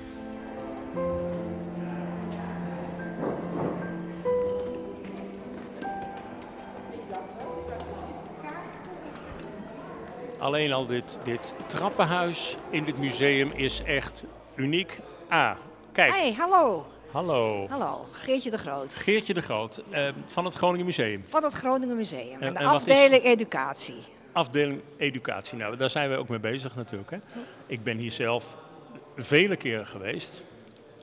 Alleen 10.48 10.72
al 10.72 10.86
dit, 10.86 11.18
dit 11.24 11.54
trappenhuis 11.66 12.56
in 12.70 12.84
dit 12.84 12.98
museum 12.98 13.50
is 13.52 13.82
echt 13.82 14.24
uniek. 14.54 15.00
Ah, 15.28 15.56
kijk. 15.92 16.12
Hey, 16.12 16.32
hallo. 16.32 16.86
Hallo. 17.10 17.66
Hallo, 17.68 18.06
Geertje 18.12 18.50
de 18.50 18.58
Groot. 18.58 18.94
Geertje 18.94 19.34
de 19.34 19.40
Groot 19.42 19.82
eh, 19.90 20.08
van 20.26 20.44
het 20.44 20.54
Groningen 20.54 20.86
Museum. 20.86 21.24
Van 21.28 21.44
het 21.44 21.52
Groningen 21.52 21.96
Museum. 21.96 22.40
En- 22.40 22.52
de 22.52 22.58
en 22.58 22.64
wat 22.64 22.74
is- 22.86 22.90
afdeling 22.92 23.22
educatie. 23.24 24.02
Afdeling 24.32 24.80
educatie. 24.96 25.58
Nou, 25.58 25.76
daar 25.76 25.90
zijn 25.90 26.10
we 26.10 26.16
ook 26.16 26.28
mee 26.28 26.40
bezig 26.40 26.76
natuurlijk. 26.76 27.10
Hè. 27.10 27.18
Ik 27.66 27.82
ben 27.82 27.96
hier 27.96 28.12
zelf 28.12 28.56
vele 29.16 29.56
keren 29.56 29.86
geweest. 29.86 30.42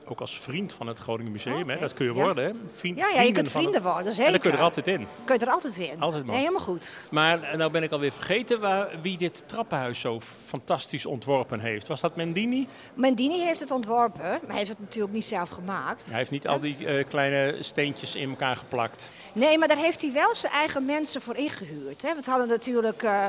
Ook 0.08 0.20
als 0.20 0.40
vriend 0.40 0.72
van 0.72 0.86
het 0.86 0.98
Groningen 0.98 1.32
Museum. 1.32 1.68
Hè. 1.68 1.78
Dat 1.78 1.92
kun 1.94 2.06
je 2.06 2.12
worden. 2.12 2.44
Hè. 2.44 2.52
Vriend, 2.76 2.98
Ja, 2.98 3.08
ja, 3.14 3.20
je 3.20 3.32
kunt 3.32 3.50
vrienden 3.50 3.72
het- 3.74 3.82
worden, 3.82 4.06
En 4.06 4.14
dan 4.16 4.16
kun 4.16 4.24
je 4.32 4.32
zeker. 4.40 4.52
er 4.54 4.60
altijd 4.60 4.86
in. 4.86 5.06
Kun 5.24 5.34
je 5.38 5.44
er 5.46 5.52
altijd 5.52 5.78
in. 5.78 6.00
Altijd. 6.00 6.26
Nee, 6.26 6.36
helemaal 6.36 6.60
goed. 6.60 7.08
Maar 7.10 7.56
nou 7.56 7.70
ben 7.70 7.82
ik 7.82 7.90
alweer 7.92 8.12
vergeten 8.12 8.60
waar, 8.60 8.98
wie 9.02 9.18
dit 9.18 9.42
trappenhuis 9.46 10.00
zo 10.00 10.20
fantastisch 10.20 11.06
ontworpen 11.06 11.60
heeft. 11.60 11.88
Was 11.88 12.00
dat 12.00 12.16
Mendini? 12.16 12.68
Mendini 12.94 13.40
heeft 13.40 13.60
het 13.60 13.70
ontworpen, 13.70 14.22
maar 14.22 14.40
hij 14.48 14.56
heeft 14.56 14.70
het 14.70 14.80
natuurlijk 14.80 15.12
niet 15.14 15.24
zelf 15.24 15.48
gemaakt. 15.48 16.06
Hij 16.06 16.18
heeft 16.18 16.30
niet 16.30 16.48
al 16.48 16.60
die 16.60 16.86
eh, 16.86 17.04
kleine 17.08 17.56
steentjes 17.60 18.14
in 18.14 18.28
elkaar 18.30 18.56
geplakt. 18.56 19.10
Nee, 19.32 19.58
maar 19.58 19.68
daar 19.68 19.76
heeft 19.76 20.02
hij 20.02 20.12
wel 20.12 20.34
zijn 20.34 20.52
eigen 20.52 20.84
mensen 20.84 21.20
voor 21.20 21.36
ingehuurd. 21.36 22.02
Hè. 22.02 22.14
We 22.14 22.22
hadden 22.30 22.48
natuurlijk 22.48 23.02
eh, 23.02 23.26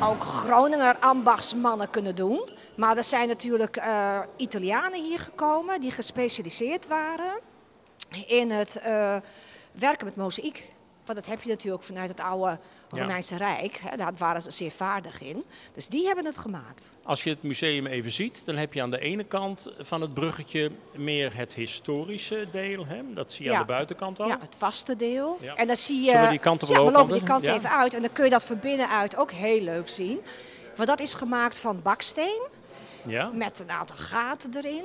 ook 0.00 0.22
Groninger 0.22 0.96
ambachtsmannen 0.98 1.90
kunnen 1.90 2.14
doen. 2.14 2.48
Maar 2.76 2.96
er 2.96 3.04
zijn 3.04 3.28
natuurlijk 3.28 3.76
eh, 3.76 4.18
Italianen 4.36 5.04
hier 5.04 5.18
gekomen 5.18 5.80
die 5.80 5.90
gespecialiseerd 5.90 6.86
waren 6.86 7.40
in 8.26 8.50
het 8.50 8.76
eh, 8.76 9.16
werken 9.72 10.06
met 10.06 10.16
mozaïek. 10.16 10.68
Want 11.08 11.18
dat 11.18 11.28
heb 11.28 11.42
je 11.42 11.48
natuurlijk 11.48 11.84
vanuit 11.84 12.08
het 12.08 12.20
oude 12.20 12.58
Ja. 12.88 13.00
Romeinse 13.00 13.36
Rijk. 13.36 13.80
Hè. 13.82 13.96
Daar 13.96 14.12
waren 14.16 14.42
ze 14.42 14.50
zeer 14.50 14.70
vaardig 14.70 15.20
in. 15.20 15.44
Dus 15.72 15.86
die 15.88 16.06
hebben 16.06 16.24
het 16.24 16.38
gemaakt. 16.38 16.96
Als 17.02 17.24
je 17.24 17.30
het 17.30 17.42
museum 17.42 17.86
even 17.86 18.10
ziet, 18.10 18.44
dan 18.44 18.56
heb 18.56 18.72
je 18.72 18.82
aan 18.82 18.90
de 18.90 18.98
ene 18.98 19.24
kant 19.24 19.72
van 19.78 20.00
het 20.00 20.14
bruggetje 20.14 20.70
meer 20.96 21.36
het 21.36 21.54
historische 21.54 22.48
deel. 22.50 22.86
Hè? 22.86 23.02
Dat 23.14 23.32
zie 23.32 23.44
je 23.44 23.52
aan 23.52 23.60
de 23.60 23.66
buitenkant 23.66 24.20
al. 24.20 24.28
Ja, 24.28 24.38
het 24.40 24.56
vaste 24.58 24.96
deel. 24.96 25.38
Ja. 25.40 25.54
En 25.54 25.66
dan 25.66 25.76
zie 25.76 26.00
je. 26.00 26.10
Zullen 26.10 26.24
we 26.24 26.30
die 26.30 26.38
kant 26.38 26.62
op 26.62 26.68
ja, 26.68 26.84
we 26.84 26.90
lopen 26.90 27.12
die 27.12 27.22
kant 27.22 27.46
even 27.46 27.70
uit. 27.70 27.94
En 27.94 28.02
dan 28.02 28.12
kun 28.12 28.24
je 28.24 28.30
dat 28.30 28.44
van 28.44 28.58
binnenuit 28.58 29.16
ook 29.16 29.30
heel 29.30 29.60
leuk 29.60 29.88
zien. 29.88 30.20
Want 30.76 30.88
dat 30.88 31.00
is 31.00 31.14
gemaakt 31.14 31.60
van 31.60 31.82
baksteen. 31.82 32.42
Ja? 33.06 33.30
Met 33.32 33.60
een 33.60 33.70
aantal 33.70 33.96
gaten 33.96 34.56
erin. 34.56 34.84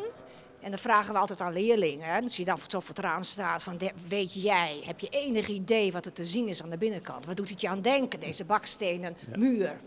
En 0.63 0.69
dan 0.69 0.80
vragen 0.80 1.13
we 1.13 1.19
altijd 1.19 1.41
aan 1.41 1.54
leerlingen. 1.54 2.23
Als 2.23 2.36
je 2.38 2.45
dan 2.45 2.60
zo 2.67 2.80
voor 2.80 2.89
het 2.95 2.99
raam 2.99 3.23
staat 3.23 3.63
van, 3.63 3.80
weet 4.08 4.41
jij, 4.41 4.82
heb 4.86 4.99
je 4.99 5.08
enig 5.10 5.47
idee 5.47 5.91
wat 5.91 6.06
er 6.06 6.13
te 6.13 6.26
zien 6.26 6.47
is 6.47 6.63
aan 6.63 6.69
de 6.69 6.78
binnenkant? 6.78 7.26
Wat 7.26 7.38
doet 7.38 7.49
het 7.49 7.62
je 7.62 7.67
aan 7.69 7.82
denken, 7.82 8.19
deze 8.19 8.43
bakstenen 8.45 9.15
muur? 9.36 9.80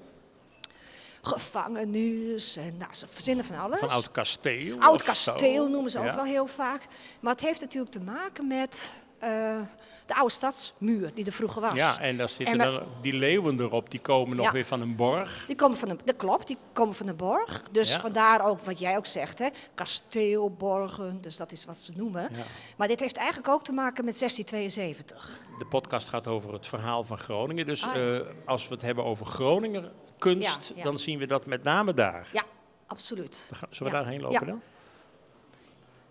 Gevangenis 1.23 2.57
en 2.57 2.77
nou, 2.77 2.95
ze 2.95 3.07
verzinnen 3.09 3.45
van 3.45 3.57
alles. 3.59 3.79
Van 3.79 3.89
oud 3.89 4.11
kasteel. 4.11 4.81
Oud 4.81 5.03
kasteel 5.03 5.69
noemen 5.69 5.91
ze 5.91 5.99
ook 5.99 6.05
Ja. 6.05 6.15
wel 6.15 6.25
heel 6.25 6.47
vaak. 6.47 6.83
Maar 7.21 7.33
het 7.33 7.41
heeft 7.43 7.61
natuurlijk 7.61 7.93
te 7.93 8.01
maken 8.01 8.47
met 8.47 8.91
eh, 9.19 9.61
de 10.07 10.15
oude 10.15 10.31
stadsmuur 10.33 11.11
die 11.15 11.27
er 11.27 11.33
vroeger 11.33 11.61
was. 11.63 11.75
Ja, 11.75 11.99
en 12.01 12.17
daar 12.17 12.29
zitten 12.29 12.61
En 12.61 12.73
we- 12.73 12.79
er, 12.79 12.87
die 13.03 13.13
leeuwen 13.13 13.61
erop, 13.61 13.91
die 13.91 14.01
komen 14.01 14.37
nog 14.37 14.47
Ja. 14.47 14.53
weer 14.53 14.65
van 14.65 14.81
een 14.81 14.97
borg. 14.97 15.45
Die 15.47 15.57
komen 15.57 15.77
van 15.79 15.89
de, 15.89 15.97
dat 16.05 16.17
klopt, 16.17 16.47
die 16.47 16.57
komen 16.73 16.95
van 16.95 17.07
de 17.07 17.15
borg. 17.15 17.63
Dus 17.71 17.93
Ja. 17.93 18.01
vandaar 18.01 18.45
ook 18.47 18.61
wat 18.61 18.79
jij 18.79 18.97
ook 18.97 19.07
zegt, 19.07 19.39
hè? 19.39 19.49
kasteelborgen, 19.75 21.21
dus 21.21 21.37
dat 21.37 21.53
is 21.53 21.65
wat 21.65 21.81
ze 21.81 21.93
noemen. 21.97 22.23
Ja. 22.33 22.43
Maar 22.77 22.89
dit 22.89 23.01
heeft 23.01 23.17
eigenlijk 23.17 23.49
ook 23.49 23.65
te 23.65 23.73
maken 23.73 24.05
met 24.05 24.19
1672. 24.19 25.39
De 25.59 25.67
podcast 25.67 26.09
gaat 26.09 26.27
over 26.27 26.53
het 26.53 26.67
verhaal 26.67 27.05
van 27.05 27.19
Groningen. 27.19 27.67
Dus 27.67 27.85
Ah, 27.87 28.17
eh, 28.17 28.27
als 28.45 28.69
we 28.69 28.75
het 28.75 28.83
hebben 28.83 29.05
over 29.05 29.27
Groninger 29.27 29.93
kunst, 30.19 30.73
dan 30.83 30.99
zien 30.99 31.19
we 31.19 31.27
dat 31.27 31.47
met 31.47 31.63
name 31.63 31.95
daar. 31.95 32.29
Ja, 32.33 32.43
absoluut. 32.87 33.51
Zullen 33.71 33.93
we 33.93 33.99
daarheen 33.99 34.21
lopen 34.21 34.47
dan? 34.47 34.61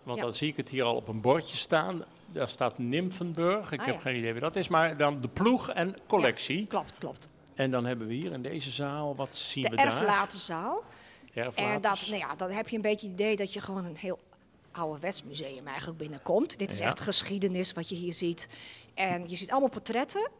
Want 0.02 0.20
dan 0.20 0.32
zie 0.34 0.48
ik 0.48 0.56
het 0.56 0.68
hier 0.68 0.84
al 0.84 0.94
op 0.94 1.08
een 1.08 1.20
bordje 1.20 1.56
staan. 1.56 2.04
Daar 2.32 2.48
staat 2.48 2.78
Nymphenburg. 2.78 3.72
Ik 3.72 3.80
Ah, 3.80 3.86
heb 3.86 3.94
ja. 3.94 4.00
geen 4.00 4.16
idee 4.16 4.32
wie 4.32 4.40
dat 4.40 4.56
is. 4.56 4.68
Maar 4.68 4.96
dan 4.96 5.20
de 5.20 5.28
ploeg 5.28 5.70
en 5.70 5.96
collectie. 6.06 6.66
Klopt, 6.66 6.98
klopt. 6.98 7.28
En 7.54 7.70
dan 7.70 7.84
hebben 7.84 8.06
we 8.06 8.14
hier 8.14 8.32
in 8.32 8.42
deze 8.42 8.70
zaal, 8.70 9.14
wat 9.14 9.34
zien 9.34 9.62
De 9.64 9.70
we 9.70 9.76
daar? 9.76 9.86
erflatenzaal. 9.86 10.82
Erflaters. 11.34 11.74
En 11.74 11.80
dat, 11.80 12.06
nou 12.08 12.18
ja, 12.18 12.34
dan 12.36 12.50
heb 12.50 12.68
je 12.68 12.76
een 12.76 12.82
beetje 12.82 13.06
het 13.08 13.20
idee 13.20 13.36
dat 13.36 13.52
je 13.52 13.60
gewoon 13.60 13.84
een 13.84 13.96
heel 13.96 14.18
ouderwets 14.72 15.22
museum 15.24 15.66
eigenlijk 15.66 15.98
binnenkomt. 15.98 16.58
Dit 16.58 16.72
is 16.72 16.78
Ja. 16.78 16.84
echt 16.86 17.00
geschiedenis 17.00 17.72
wat 17.72 17.88
je 17.88 17.94
hier 17.94 18.12
ziet. 18.12 18.48
En 18.94 19.28
je 19.28 19.36
ziet 19.36 19.50
allemaal 19.50 19.68
portretten. 19.68 20.30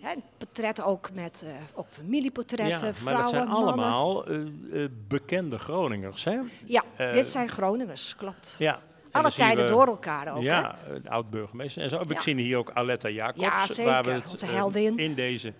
Hè, 0.00 0.14
portretten 0.38 0.84
ook 0.84 1.10
met 1.12 1.42
eh, 1.46 1.52
ook 1.74 1.86
familieportretten, 1.88 2.78
ja, 2.78 2.84
maar 2.84 2.94
vrouwen, 2.94 3.22
dat 3.22 3.30
zijn 3.30 3.46
mannen. 3.48 3.68
allemaal 3.84 4.26
eh, 4.26 4.84
eh, 4.84 4.90
bekende 5.08 5.58
Groningers, 5.58 6.24
hè? 6.24 6.38
Ja, 6.64 6.82
dit 7.12 7.26
zijn 7.26 7.48
Groningers, 7.48 8.16
klopt. 8.16 8.56
Ja. 8.58 8.80
Alle 9.18 9.30
tijden 9.32 9.64
we- 9.64 9.70
door 9.70 9.86
elkaar 9.86 10.28
ook. 10.28 10.36
hè? 10.36 10.42
Ja, 10.42 10.78
oud-burgemeester. 11.04 11.82
En 11.82 11.88
zo 11.88 11.98
heb 11.98 12.10
ik 12.10 12.20
zien 12.20 12.38
hier 12.38 12.56
ook 12.58 12.70
Aletta 12.70 13.08
Jacobs. 13.08 13.78
Waar 13.78 14.04
we 14.04 14.10
het 14.10 14.30
Onze 14.30 14.46
eh, 14.46 14.92
in 14.96 15.14
deze, 15.14 15.52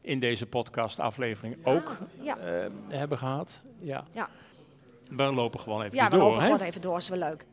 in 0.00 0.20
deze 0.20 0.46
podcast-aflevering 0.46 1.56
ook 1.66 1.96
ja. 2.20 2.36
eh, 2.36 2.66
hebben 2.88 3.18
gehad. 3.18 3.62
Ja. 3.78 4.04
Ja. 4.12 4.28
We 5.10 5.22
lopen 5.22 5.60
gewoon 5.60 5.82
even 5.82 5.96
Ja, 5.96 6.04
we 6.04 6.10
door. 6.10 6.18
lopen 6.20 6.42
gewoon 6.42 6.60
even 6.60 6.80
door, 6.80 6.96
is 6.96 7.08
wel 7.08 7.18
leuk. 7.18 7.46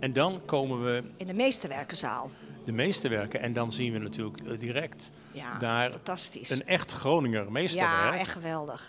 En 0.00 0.12
dan 0.12 0.40
komen 0.44 0.84
we 0.84 1.02
In 1.16 1.26
de 1.26 1.34
meesterwerkenzaal. 1.34 2.30
de 2.64 2.72
meesterwerken. 2.72 3.40
En 3.40 3.52
dan 3.52 3.72
zien 3.72 3.92
we 3.92 3.98
natuurlijk 3.98 4.40
eh, 4.40 4.58
direct 4.58 5.10
daar 5.58 5.90
fantastisch. 5.90 6.50
een 6.50 6.66
echt 6.66 6.92
Groninger 6.92 7.52
meesterwerk. 7.52 8.12
Ja, 8.12 8.18
echt 8.18 8.30
geweldig. 8.30 8.88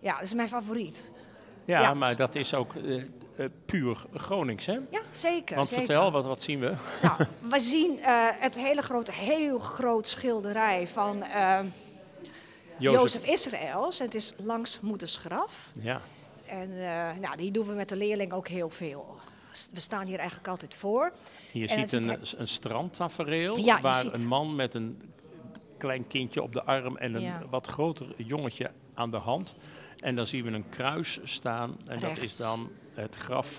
Ja, 0.00 0.12
dat 0.12 0.22
is 0.22 0.34
mijn 0.34 0.48
favoriet. 0.48 1.12
Ja, 1.64 1.80
ja. 1.80 1.94
maar 1.94 2.16
dat 2.16 2.34
is 2.34 2.54
ook 2.54 2.74
eh, 2.74 2.94
eh, 3.36 3.50
puur 3.64 4.04
Gronings, 4.14 4.66
hè? 4.66 4.72
Ja, 4.90 5.00
zeker. 5.10 5.56
Want 5.56 5.68
zeker. 5.68 5.84
vertel, 5.84 6.10
wat, 6.12 6.24
wat 6.26 6.42
zien 6.42 6.60
we? 6.60 6.72
Nou, 7.02 7.14
we 7.50 7.58
zien 7.58 7.98
eh, 8.00 8.26
het 8.30 8.58
hele 8.58 8.82
grote, 8.82 9.12
heel 9.12 9.58
groot 9.58 10.08
schilderij 10.08 10.86
van 10.86 11.22
eh, 11.22 11.60
Jozef 12.78 13.24
Israëls. 13.24 13.98
Het 13.98 14.14
is 14.14 14.32
langs 14.36 14.80
moeders 14.80 15.16
graf. 15.16 15.70
Ja, 15.80 16.00
En 16.46 16.70
nou, 17.20 17.36
die 17.36 17.50
doen 17.50 17.66
we 17.66 17.72
met 17.72 17.88
de 17.88 17.96
leerling 17.96 18.32
ook 18.32 18.48
heel 18.48 18.70
veel. 18.70 19.16
We 19.72 19.80
staan 19.80 20.06
hier 20.06 20.18
eigenlijk 20.18 20.48
altijd 20.48 20.74
voor. 20.74 21.12
je 21.52 21.60
het 21.60 21.90
ziet 21.90 21.92
een, 21.92 22.08
het- 22.08 22.34
een 22.36 22.48
strandtafereel 22.48 23.56
Ja, 23.58 23.80
waar 23.80 23.94
ziet- 23.94 24.12
een 24.12 24.26
man 24.26 24.54
met 24.56 24.74
een 24.74 25.12
klein 25.78 26.06
kindje 26.06 26.42
op 26.42 26.52
de 26.52 26.62
arm 26.64 26.96
en 26.96 27.14
een 27.14 27.20
Ja. 27.20 27.42
wat 27.50 27.66
groter 27.66 28.06
jongetje 28.16 28.70
aan 28.94 29.10
de 29.10 29.16
hand. 29.16 29.54
En 30.04 30.16
dan 30.16 30.26
zien 30.26 30.44
we 30.44 30.50
een 30.50 30.68
kruis 30.68 31.18
staan 31.22 31.76
en 31.86 32.00
dat 32.00 32.18
is 32.18 32.36
dan 32.36 32.70
het 32.94 33.14
graf 33.16 33.56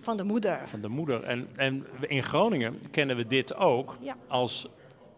Van 0.00 0.16
de 0.16 0.24
moeder. 0.24 0.68
van 0.68 0.80
de 0.80 0.88
moeder. 0.88 1.22
En, 1.22 1.48
en 1.56 1.86
in 2.00 2.22
Groningen 2.22 2.80
kennen 2.90 3.16
we 3.16 3.26
dit 3.26 3.54
ook 3.54 3.96
Ja. 4.00 4.14
als 4.28 4.68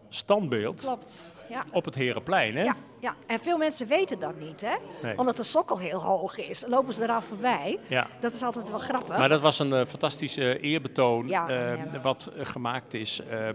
standbeeld 0.09 0.81
Klopt. 0.81 1.25
Ja. 1.49 1.65
op 1.73 1.85
het 1.85 1.95
Herenplein, 1.95 2.57
hè? 2.57 2.63
Ja, 2.63 2.77
ja, 3.01 3.15
en 3.27 3.39
veel 3.39 3.59
mensen 3.59 3.87
weten 3.87 4.19
dat 4.19 4.39
niet, 4.39 4.61
hè? 4.61 4.75
Nee. 5.03 5.19
Omdat 5.19 5.37
de 5.37 5.43
sokkel 5.43 5.79
heel 5.79 6.03
hoog 6.03 6.39
is. 6.39 6.65
Lopen 6.69 6.95
ze 6.95 7.03
eraan 7.03 7.23
voorbij. 7.23 7.79
Ja. 7.89 8.07
Dat 8.21 8.33
is 8.33 8.43
altijd 8.43 8.69
wel 8.71 8.79
grappig. 8.79 9.19
Maar 9.19 9.29
dat 9.29 9.41
was 9.41 9.59
een 9.59 9.73
eh, 9.73 9.87
fantastische 9.87 10.61
eerbetoon 10.61 11.29
Ja, 11.29 11.49
eh, 11.49 11.93
ja. 11.93 12.01
wat 12.01 12.31
eh, 12.37 12.45
gemaakt 12.47 12.95
is 12.95 13.21
eh, 13.21 13.49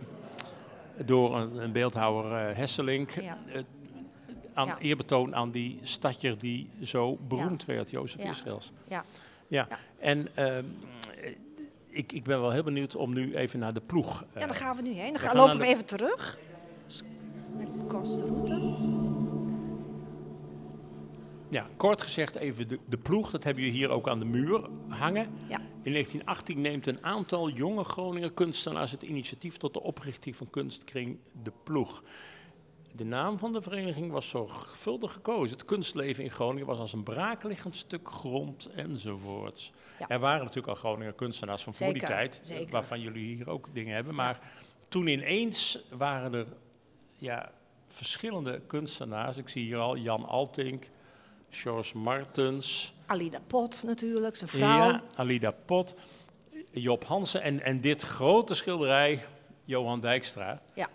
door 1.05 1.35
een, 1.37 1.55
een 1.63 1.71
beeldhouwer 1.71 2.49
eh, 2.49 2.55
Hesselink. 2.57 3.13
Aan 4.59 4.67
Ja. 4.67 4.77
eerbetoon 4.79 5.35
aan 5.35 5.51
die 5.51 5.79
stadjer 5.81 6.37
die 6.37 6.69
zo 6.83 7.17
beroemd 7.27 7.65
werd, 7.65 7.89
Jozef 7.89 8.23
Ja. 8.23 8.29
Israëls. 8.29 8.71
Ja. 8.87 9.03
Ja. 9.47 9.67
En 9.99 10.35
ehm, 10.35 10.65
ik, 11.87 12.11
ik 12.11 12.23
ben 12.23 12.41
wel 12.41 12.51
heel 12.51 12.63
benieuwd 12.63 12.95
om 12.95 13.13
nu 13.13 13.35
even 13.35 13.59
naar 13.59 13.73
de 13.73 13.81
ploeg. 13.81 14.19
Ja, 14.33 14.39
eh, 14.41 14.47
daar 14.47 14.55
gaan 14.57 14.75
we 14.75 14.81
nu 14.81 14.91
heen. 14.91 15.13
Dan 15.13 15.21
we 15.21 15.27
gaan, 15.27 15.35
lopen 15.35 15.57
we 15.57 15.65
even 15.65 15.85
terug. 15.85 16.37
Met 17.57 17.73
de 17.73 17.85
kortste 17.87 18.25
route. 18.25 18.77
Ja, 21.49 21.67
kort 21.77 22.01
gezegd 22.01 22.35
even 22.35 22.67
de, 22.67 22.79
de 22.85 22.97
ploeg, 22.97 23.31
dat 23.31 23.43
hebben 23.43 23.63
jullie 23.63 23.77
hier 23.77 23.89
ook 23.89 24.07
aan 24.07 24.19
de 24.19 24.25
muur 24.25 24.61
hangen. 24.87 25.27
Ja. 25.47 25.57
In 25.81 25.91
1918 25.91 26.61
neemt 26.61 26.87
een 26.87 27.03
aantal 27.05 27.49
jonge 27.49 27.83
Groninger 27.83 28.31
kunstenaars 28.31 28.91
het 28.91 29.01
initiatief 29.01 29.57
tot 29.57 29.73
de 29.73 29.81
oprichting 29.81 30.35
van 30.35 30.49
kunstkring 30.49 31.17
De 31.43 31.51
Ploeg. 31.63 32.03
De 32.95 33.05
naam 33.05 33.37
van 33.37 33.51
de 33.53 33.61
vereniging 33.61 34.11
was 34.11 34.29
zorgvuldig 34.29 35.13
gekozen. 35.13 35.57
Het 35.57 35.65
kunstleven 35.65 36.23
in 36.23 36.29
Groningen 36.29 36.67
was 36.67 36.77
als 36.77 36.93
een 36.93 37.03
braakliggend 37.03 37.75
stuk 37.75 38.07
grond 38.07 38.65
enzovoorts. 38.65 39.71
Ja. 39.99 40.07
Er 40.07 40.19
waren 40.19 40.39
natuurlijk 40.39 40.67
al 40.67 40.75
Groninger 40.75 41.13
kunstenaars 41.13 41.63
van 41.63 41.73
voor 41.73 41.93
die 41.93 42.05
tijd, 42.05 42.41
zeker. 42.43 42.71
waarvan 42.71 43.01
jullie 43.01 43.35
hier 43.35 43.49
ook 43.49 43.67
dingen 43.73 43.93
hebben. 43.95 44.15
Maar 44.15 44.39
toen 44.87 45.07
ineens 45.07 45.79
waren 45.97 46.33
er 46.33 46.47
ja, 47.17 47.51
verschillende 47.87 48.61
kunstenaars. 48.67 49.37
Ik 49.37 49.49
zie 49.49 49.63
hier 49.63 49.77
al 49.77 49.97
Jan 49.97 50.25
Altink, 50.25 50.89
George 51.49 51.97
Martens, 51.97 52.93
Alida 53.05 53.39
Pot 53.47 53.83
natuurlijk, 53.85 54.35
zijn 54.35 54.49
vrouw. 54.49 54.89
ja, 54.91 55.03
Alida 55.15 55.51
Pot, 55.51 55.95
Job 56.71 57.03
Hansen 57.03 57.41
en, 57.41 57.61
en 57.61 57.81
dit 57.81 58.01
grote 58.01 58.53
schilderij, 58.53 59.25
Johan 59.63 59.99
Dijkstra. 59.99 60.61
Ja. 60.73 60.89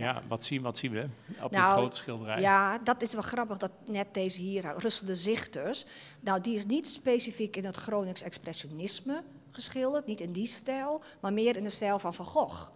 Ja, 0.00 0.22
wat 0.28 0.44
zien, 0.44 0.62
wat 0.62 0.78
zien 0.78 0.92
we 0.92 1.06
op 1.42 1.50
dit 1.50 1.58
Nou, 1.58 1.72
grote 1.72 1.96
schilderij? 1.96 2.40
Ja, 2.40 2.78
dat 2.78 3.02
is 3.02 3.12
wel 3.12 3.22
grappig 3.22 3.56
dat 3.56 3.70
net 3.84 4.14
deze 4.14 4.40
hier, 4.40 4.74
Russel 4.76 5.06
de 5.06 5.16
Zichters. 5.16 5.84
Nou, 6.20 6.40
die 6.40 6.54
is 6.54 6.66
niet 6.66 6.88
specifiek 6.88 7.56
in 7.56 7.64
het 7.64 7.76
Gronings 7.76 8.22
expressionisme 8.22 9.22
geschilderd, 9.50 10.06
niet 10.06 10.20
in 10.20 10.32
die 10.32 10.46
stijl, 10.46 11.02
maar 11.20 11.32
meer 11.32 11.56
in 11.56 11.64
de 11.64 11.70
stijl 11.70 11.98
van 11.98 12.14
Van 12.14 12.24
Gogh. 12.24 12.68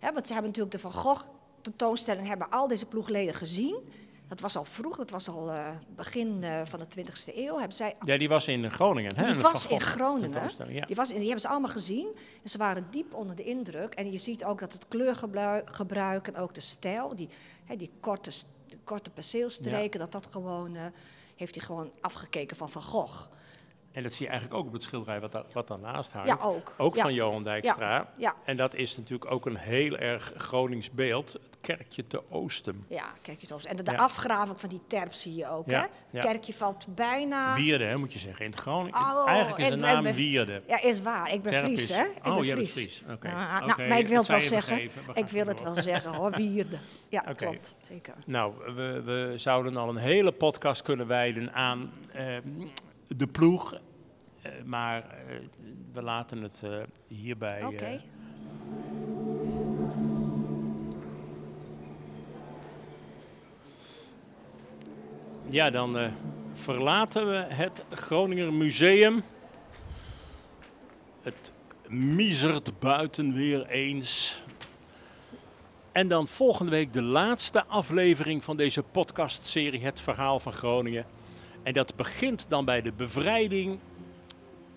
Want 0.00 0.26
ze 0.26 0.32
hebben 0.32 0.50
natuurlijk 0.50 0.70
de 0.70 0.78
Van 0.78 0.92
Gogh 0.92 1.24
tentoonstelling, 1.60 2.26
hebben 2.26 2.50
al 2.50 2.68
deze 2.68 2.86
ploegleden 2.86 3.34
gezien. 3.34 3.76
Dat 4.34 4.42
was 4.42 4.56
al 4.56 4.64
vroeg, 4.64 4.96
dat 4.96 5.10
was 5.10 5.28
al 5.28 5.50
eh, 5.50 5.68
begin 5.94 6.42
eh, 6.42 6.60
van 6.64 6.78
de 6.78 6.86
20e 6.98 7.34
eeuw. 7.36 7.58
Hebben 7.58 7.76
zij 7.76 7.96
Ja, 8.04 8.18
die 8.18 8.28
was 8.28 8.48
in 8.48 8.70
Groningen. 8.70 9.16
Hè? 9.16 9.32
die 9.32 9.42
was 9.42 9.66
in 9.66 9.80
Groningen. 9.80 10.30
Ja. 10.72 10.86
Die, 10.86 10.96
was, 10.96 11.08
in- 11.08 11.14
die 11.16 11.24
hebben 11.24 11.40
ze 11.42 11.48
allemaal 11.48 11.70
gezien. 11.70 12.06
En 12.42 12.48
ze 12.48 12.58
waren 12.58 12.86
diep 12.90 13.14
onder 13.14 13.36
de 13.36 13.44
indruk. 13.44 13.94
En 13.94 14.12
je 14.12 14.18
ziet 14.18 14.44
ook 14.44 14.60
dat 14.60 14.72
het 14.72 14.88
kleurgebruik 14.88 16.28
en 16.28 16.36
ook 16.36 16.54
de 16.54 16.60
stijl, 16.60 17.16
die, 17.16 17.28
hè, 17.64 17.76
die 17.76 17.90
korte, 18.00 18.30
korte 18.84 19.10
perceelstreken, 19.10 20.00
dat 20.00 20.12
dat 20.12 20.28
gewoon, 20.30 20.76
eh, 20.76 20.82
heeft 21.36 21.54
hij 21.54 21.64
gewoon 21.64 21.90
afgekeken 22.00 22.56
van 22.56 22.70
Van 22.70 22.82
Gogh. 22.82 23.26
En 23.94 24.02
dat 24.02 24.12
zie 24.12 24.24
je 24.26 24.30
eigenlijk 24.32 24.60
ook 24.60 24.66
op 24.66 24.72
het 24.72 24.82
schilderij 24.82 25.20
wat, 25.20 25.32
daar, 25.32 25.44
wat 25.52 25.68
daarnaast 25.68 26.12
hangt. 26.12 26.28
Ja, 26.28 26.36
ook. 26.40 26.72
Ook 26.78 26.94
Ja. 26.94 27.02
van 27.02 27.14
Johan 27.14 27.42
Dijkstra. 27.42 28.08
Ja, 28.16 28.34
En 28.44 28.56
dat 28.56 28.74
is 28.74 28.96
natuurlijk 28.96 29.30
ook 29.30 29.46
een 29.46 29.56
heel 29.56 29.96
erg 29.96 30.32
Gronings 30.36 30.90
beeld. 30.90 31.32
Het 31.32 31.56
kerkje 31.60 32.06
te 32.06 32.22
oosten. 32.30 32.84
ja, 32.88 33.04
kijk 33.22 33.40
je 33.40 33.46
toch. 33.46 33.62
En 33.62 33.76
de, 33.76 33.96
afgraving 33.96 34.60
van 34.60 34.68
die 34.68 34.80
terp 34.86 35.12
zie 35.12 35.34
je 35.34 35.48
ook. 35.50 35.66
Hè? 35.66 35.80
Het 36.10 36.24
kerkje 36.24 36.52
valt 36.52 36.86
bijna. 36.94 37.54
Wierde, 37.54 37.84
hè, 37.84 37.96
moet 37.96 38.12
je 38.12 38.18
zeggen. 38.18 38.44
In 38.44 38.50
het 38.50 38.60
Groningen. 38.60 39.00
Oh, 39.00 39.28
eigenlijk 39.28 39.58
is 39.58 39.68
de 39.68 39.76
naam 39.76 39.96
en 39.96 40.02
we- 40.02 40.14
Wierde. 40.14 40.62
Ja, 40.66 40.82
is 40.82 41.00
waar. 41.02 41.32
Ik 41.32 41.42
ben 41.42 41.52
Terp 41.52 41.64
Fries, 41.64 41.88
hè? 41.88 42.04
Ik 42.04 42.26
oh, 42.26 42.34
ben 42.36 42.44
jij 42.44 42.54
bent 42.56 42.70
Fries. 42.70 43.02
Oké. 43.10 43.28
Ah, 43.28 43.56
Oké, 43.62 43.76
nou, 43.76 43.88
maar 43.88 43.98
ik 43.98 44.08
wil 44.08 44.18
het 44.18 44.26
wel 44.28 44.40
zeggen. 44.40 44.76
We 44.76 44.90
Ik 45.14 45.28
wil 45.28 45.46
het 45.46 45.56
door. 45.58 45.66
wel 45.66 45.82
zeggen 45.82 46.14
hoor, 46.14 46.30
Wierde. 46.30 46.78
Ja, 47.08 47.20
klopt. 47.20 47.74
Zeker. 47.82 48.14
Nou, 48.26 48.54
we, 48.74 49.02
we 49.04 49.32
zouden 49.36 49.76
al 49.76 49.88
een 49.88 49.96
hele 49.96 50.32
podcast 50.32 50.82
kunnen 50.82 51.06
wijden 51.06 51.52
aan 51.52 51.92
ehm, 52.12 52.42
de 53.16 53.26
ploeg. 53.26 53.74
Eh, 54.42 54.52
maar 54.64 55.10
eh, 55.10 55.36
we 55.92 56.02
laten 56.02 56.42
het 56.42 56.62
eh, 56.64 56.82
hierbij. 57.06 57.64
Oké. 57.64 58.00
ja, 65.46 65.70
dan 65.70 66.10
verlaten 66.52 67.26
we 67.26 67.54
het 67.54 67.84
Groninger 67.90 68.52
Museum. 68.52 69.22
Het 71.22 71.52
miezert 71.88 72.78
buiten 72.78 73.32
weer 73.32 73.66
eens. 73.66 74.42
En 75.92 76.08
dan 76.08 76.28
volgende 76.28 76.70
week 76.70 76.92
de 76.92 77.02
laatste 77.02 77.64
aflevering 77.64 78.44
van 78.44 78.56
deze 78.56 78.82
podcastserie 78.82 79.84
Het 79.84 80.00
Verhaal 80.00 80.40
van 80.40 80.52
Groningen. 80.52 81.06
En 81.64 81.72
dat 81.72 81.96
begint 81.96 82.46
dan 82.48 82.64
bij 82.64 82.82
de 82.82 82.92
bevrijding 82.92 83.78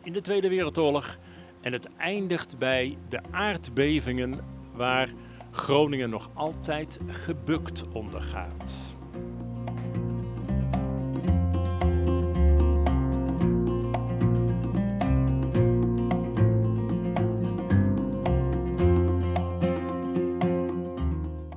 in 0.04 0.14
de 0.14 0.22
Tweede 0.22 0.50
Wereldoorlog. 0.50 1.18
En 1.62 1.74
het 1.74 1.90
eindigt 1.98 2.58
bij 2.58 2.98
de 3.10 3.22
aardbevingen 3.32 4.40
waar 4.76 5.10
Groningen 5.52 6.10
nog 6.10 6.30
altijd 6.34 7.00
gebukt 7.08 7.84
onder 7.94 8.22
gaat. 8.22 8.96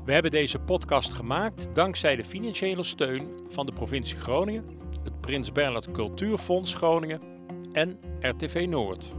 We 0.05 0.17
hebben 0.17 0.31
deze 0.31 0.59
podcast 0.59 1.13
gemaakt 1.13 1.69
dankzij 1.73 2.17
de 2.17 2.25
financiële 2.25 2.83
steun 2.83 3.29
van 3.49 3.67
de 3.67 3.73
provincie 3.73 4.17
Groningen, 4.17 4.65
het 5.05 5.21
Prins 5.21 5.53
Bernhard 5.53 5.91
Cultuurfonds 5.91 6.75
Groningen 6.75 7.21
en 7.73 7.99
RTV 8.21 8.67
Noord. 8.69 9.15